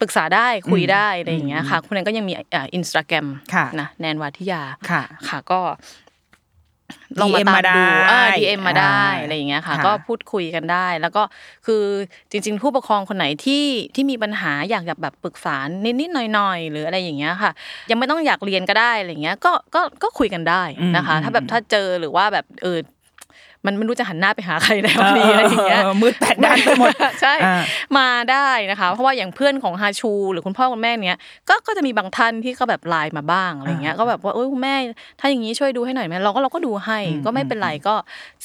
[0.00, 2.34] ปรึกษาได้คุยได้อะไรอย่างเงี้ยค่ะคุณแนนก็ยังมี
[2.74, 5.60] อินสตาแกรมค่ะนะแนนวาทิยาค่ะค่ะก็
[7.20, 11.22] ลองมา DM ตามมาได้ดูเออ DM มาได้อ่าอะไรอย่างเงี้ยค่ะค่ะ ก็พูดคุยกันได้ แล้วก็
[11.66, 11.82] คือ
[12.30, 13.64] จริง ๆ ผู้ปกครองคนไหนที่
[13.94, 15.56] ที่มีปัญหาอยากจะแบบปรึกษา
[16.00, 17.50] นิดๆหน่อยๆหรืออะไรอย่างเงี้ยค่ะ
[17.90, 20.62] ยังไม่ต้องอยากเรียนก็ได้อะไรอย่างเงี้ยก็ก็ก็คุยกันได้
[20.96, 22.78] นะคะอืมถ้าแบบถ้าเจอหรือว่าแบบเออ
[23.66, 26.90] มันไม่รู้จะหันหน้าไปหาใครแล้วดีอะไรอย่างเงี้ยเออมืดแปดด้านไปหมด
[27.22, 27.62] ใช่อ่า
[27.98, 34.74] มาได้นะคะ เพราะว่าอย่างเพื่อนของฮาชู หรือคุณพ่อคุณแม่เนี้ยก็ก็จะมีบางท่านที่ก็แบบไลน์มาบ้างอะไรเงี้ยก็แบบว่าเอ้ยคุณแม่
[35.20, 37.94] ถ้าอย่างนี้ช่วยดูให้หน่อยไหมเราก็เราก็ดูให้อืมก็ไม่เป็นไรก็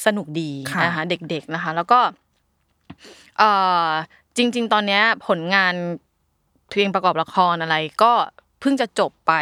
[0.06, 2.00] สนุกดีค่ะนะคะเด็กๆนะคะ แล้วก็
[3.38, 3.50] เอ่
[3.86, 3.88] อ
[4.36, 5.74] จริง ๆ ตอนเนี้ยผลงาน
[6.70, 8.12] เพลงประกอบละครอะไรก็
[8.62, 9.32] เพิ่งจะจบไป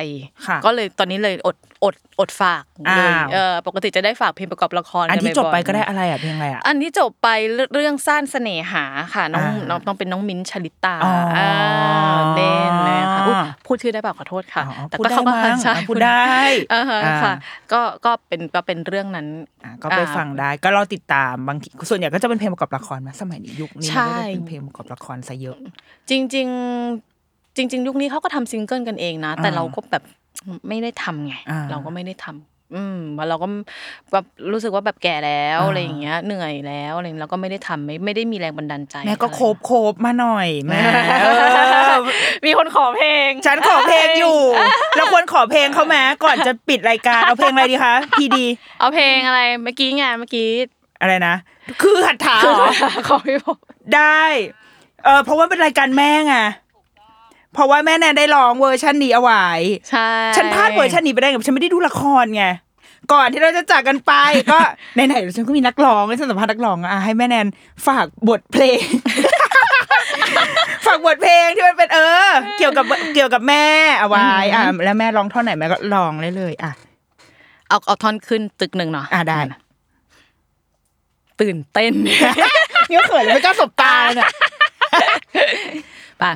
[0.46, 2.64] ค่ะก็เลยตอนนี้เลยอดอดอดฝาก
[2.96, 7.28] เลยอ้าวเออปกติจะได้ฝากเพลงประกอบละครอันที่กัจบไปอยๆก็ได้อะไรอะเพลงอะไรอะอันที่จบไป
[7.74, 11.50] เรื่องสั้นเสน่หาค่ะน้องอ่าน้องต้องเป็นน้องมิ้นท์ชลิตาอ๋ออ่า
[12.34, 16.32] เล่นเลยค่ะอุ๊ยพูดชื่อได้เปล่าขอโทษค่ะอ๋อแต่พูดก็ได้เขาก็มั้งใช่พูดได้
[16.72, 17.32] อ่าฮะอ่าค่ะ
[17.72, 19.26] ก็ก็เป็นก็เป็นเรื่องนั้น
[19.64, 25.58] อะก็ไปฟังได้ก็รอติดตามบางทีส่วนใหญ่ก็จะเป็นเพลงประกอบละครมาสมัยนี้ยุคนี้ใช่ไม่ได้เป็นเพลงประกอบละครซะเยอะ
[26.10, 27.09] จริง ๆ
[27.60, 30.02] จริง ๆ ยุคนี้เขาก็ทำซิงเกิลกันเองนะ แต่อ่าเราก็แบบ
[30.68, 33.46] ไม่ได้ทำไงอ่าเราก็ไม่ได้ทำอืมว่าเราก็
[34.12, 40.80] แบบรู้สึกว่าแบบแก่แล้วอ่าอะไรอย่างเงี้ย เหนื่อยแล้วอะไรอย่างเงี้ยเราก็ไม่ได้ทำไม่ไม่ได้มีแรงบันดาลใจแม่ก็อะไรโคบโคบมาหน่อยแม่
[41.22, 41.26] เอ
[41.92, 41.94] อ
[42.46, 44.38] มีคนขอเพลง ฉันขอเพลงอยู่
[44.96, 48.46] เราควรขอเพลงเขาแม้ก่อนจะปิดรายการเอาเพลงอะไรดีคะพีดี
[48.80, 50.48] เอาเพลงอะไรเมื่อกี้ไงเมื่อกี้
[51.00, 51.34] อะไรนะ
[51.82, 52.66] คือหัตถาเหรอ
[53.08, 53.58] ขอพี่บอก
[53.94, 54.22] ได้
[55.04, 56.36] เออเพราะว่าเป็นรายการแม่ไง
[57.54, 59.46] เพราะว่าแม่แนนได้ร้องเวอร์ชันนี้เอาไว้
[59.90, 62.44] ใช่ฉันพลาดเวอร์ชันนี้ไปได้กับฉันไม่ได้ดูละครไง
[63.12, 64.12] ก่อนที่เราจะจากกันไป
[64.52, 64.58] ก็
[64.94, 67.46] ไหนๆฉันก็มีนักร้องฉันสัมภาษณ์นักร้องอะให้แม่แนน
[67.86, 68.80] ฝากบทเพลง
[70.86, 72.28] ฝากบทเพลงที่มันเป็นเออ
[72.58, 72.84] เกี่ยวกับ
[73.14, 73.66] เกี่ยวกับแม่
[73.98, 76.72] เอาไว้อะแล้วแม่ร้องท่อนไหนแม่ก็ร้องเลยเลยอะ
[77.68, 79.38] เอาเอาท่อนขึ้นตึกหนึ่งเนาะอะได้
[81.40, 81.92] ตื่นเต้น
[82.90, 84.28] นี่ก็เขินเลยไม่กล้าสบตาเลยเนี่ย
[86.22, 86.32] ป่ะ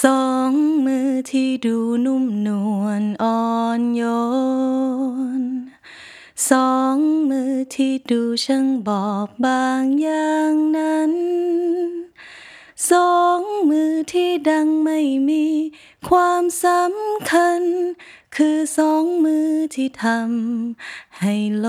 [0.00, 0.52] สอง
[0.86, 2.48] มือที่ดูนุ่มน
[2.82, 3.40] วลอ่อ
[3.78, 4.02] นโย
[5.40, 5.42] น
[6.50, 6.96] สอง
[7.28, 11.12] มือที่ดูช่างบอบบางอย่างนั้น
[12.90, 15.46] สองมือที่ดังไม่มี
[16.08, 17.62] ความสำคัญ
[18.36, 21.68] คือสองมือที่ทำให้โล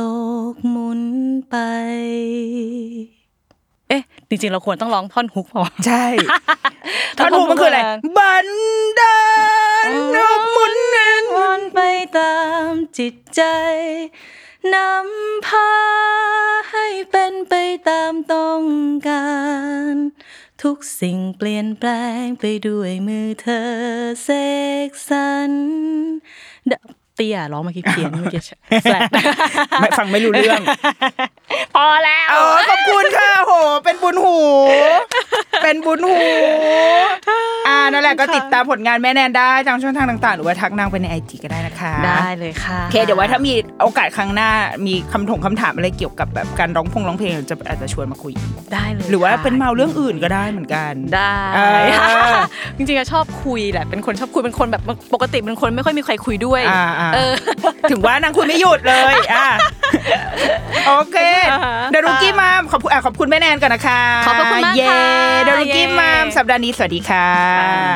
[0.51, 1.01] กหมุน
[1.49, 1.55] ไป
[3.93, 6.05] อ๊ะจริงๆเราควรต้องร้องท่อนฮุกพอใช่
[7.17, 7.79] ท่อนหูมันคืออะไร
[8.17, 8.47] บัน
[8.99, 9.17] ดา
[9.85, 11.79] ลนกหมุนเงินวนไป
[12.17, 12.35] ตา
[12.67, 13.41] มจิตใจ
[14.73, 15.71] นำพา
[16.71, 17.53] ให้เป็นไป
[17.89, 18.63] ตามต้อง
[19.07, 19.27] กา
[19.93, 19.95] ร
[20.63, 21.89] ทุกสิ่งเปลี่ยนแปล
[22.23, 23.63] งไปด้วยมือเธอ
[24.23, 24.29] เส
[24.89, 25.51] กสรร
[26.71, 26.73] ด
[27.15, 28.41] เตี้ยร้องเมื่อกี้เพี้ยนเมื่อกี้
[28.83, 29.01] แฟลต
[29.81, 30.61] ไม่ฟังไม่รู้เรื่อง
[31.75, 33.51] พอแล้วเออขอบคุณค่ะโห
[33.83, 34.37] เป็นบุญหู
[35.63, 36.19] เป็นบุญหู
[37.67, 44.49] อ่านั่นแหละก็ติดตามผลงานแม่แนนได้ทางช่องทางต่าง ๆ หรือว่าทักนางไปในไอจีก็ได้นะคะ ได้เลยค่ะโอเคเดี๋ยวไว้ถ้ามีโอกาสครั้งหน้า
[44.85, 48.33] มีคำถงคำถามอะไรเกี่ยวกับแบบการร้องพงร้องเพลงจะอาจจะชวนมาคุย
[48.73, 51.59] ได้เลยหรือว่าค่ะเป็นเมาเรื่องอื่นก็ได้เหมือนกัน ได้เอ
[52.31, 52.35] อ
[52.77, 54.83] จริงๆอะชอบคุยแหละเป็นคนชอบคุยเป็นคนแบบ
[55.13, 56.61] ปกติเป็นคนไม่ค่อยมีใครคุยด้วย
[57.03, 57.33] อ่าอ่าเออ
[57.91, 59.47] ถึงว่านางคุยไม่หยุดเลยอะ
[60.87, 61.17] โอเค
[61.51, 65.05] อ่าฮะเดรุกี้มามขอบคุณอะขอบคุณแม่แนนก่อนนะคะขอบพระคุณมากเย้ค่ะ
[65.45, 67.27] เดรุกี้เย้ มามสัปดาห์นี้สวัสดีค่ะ
[67.61, 67.71] ค่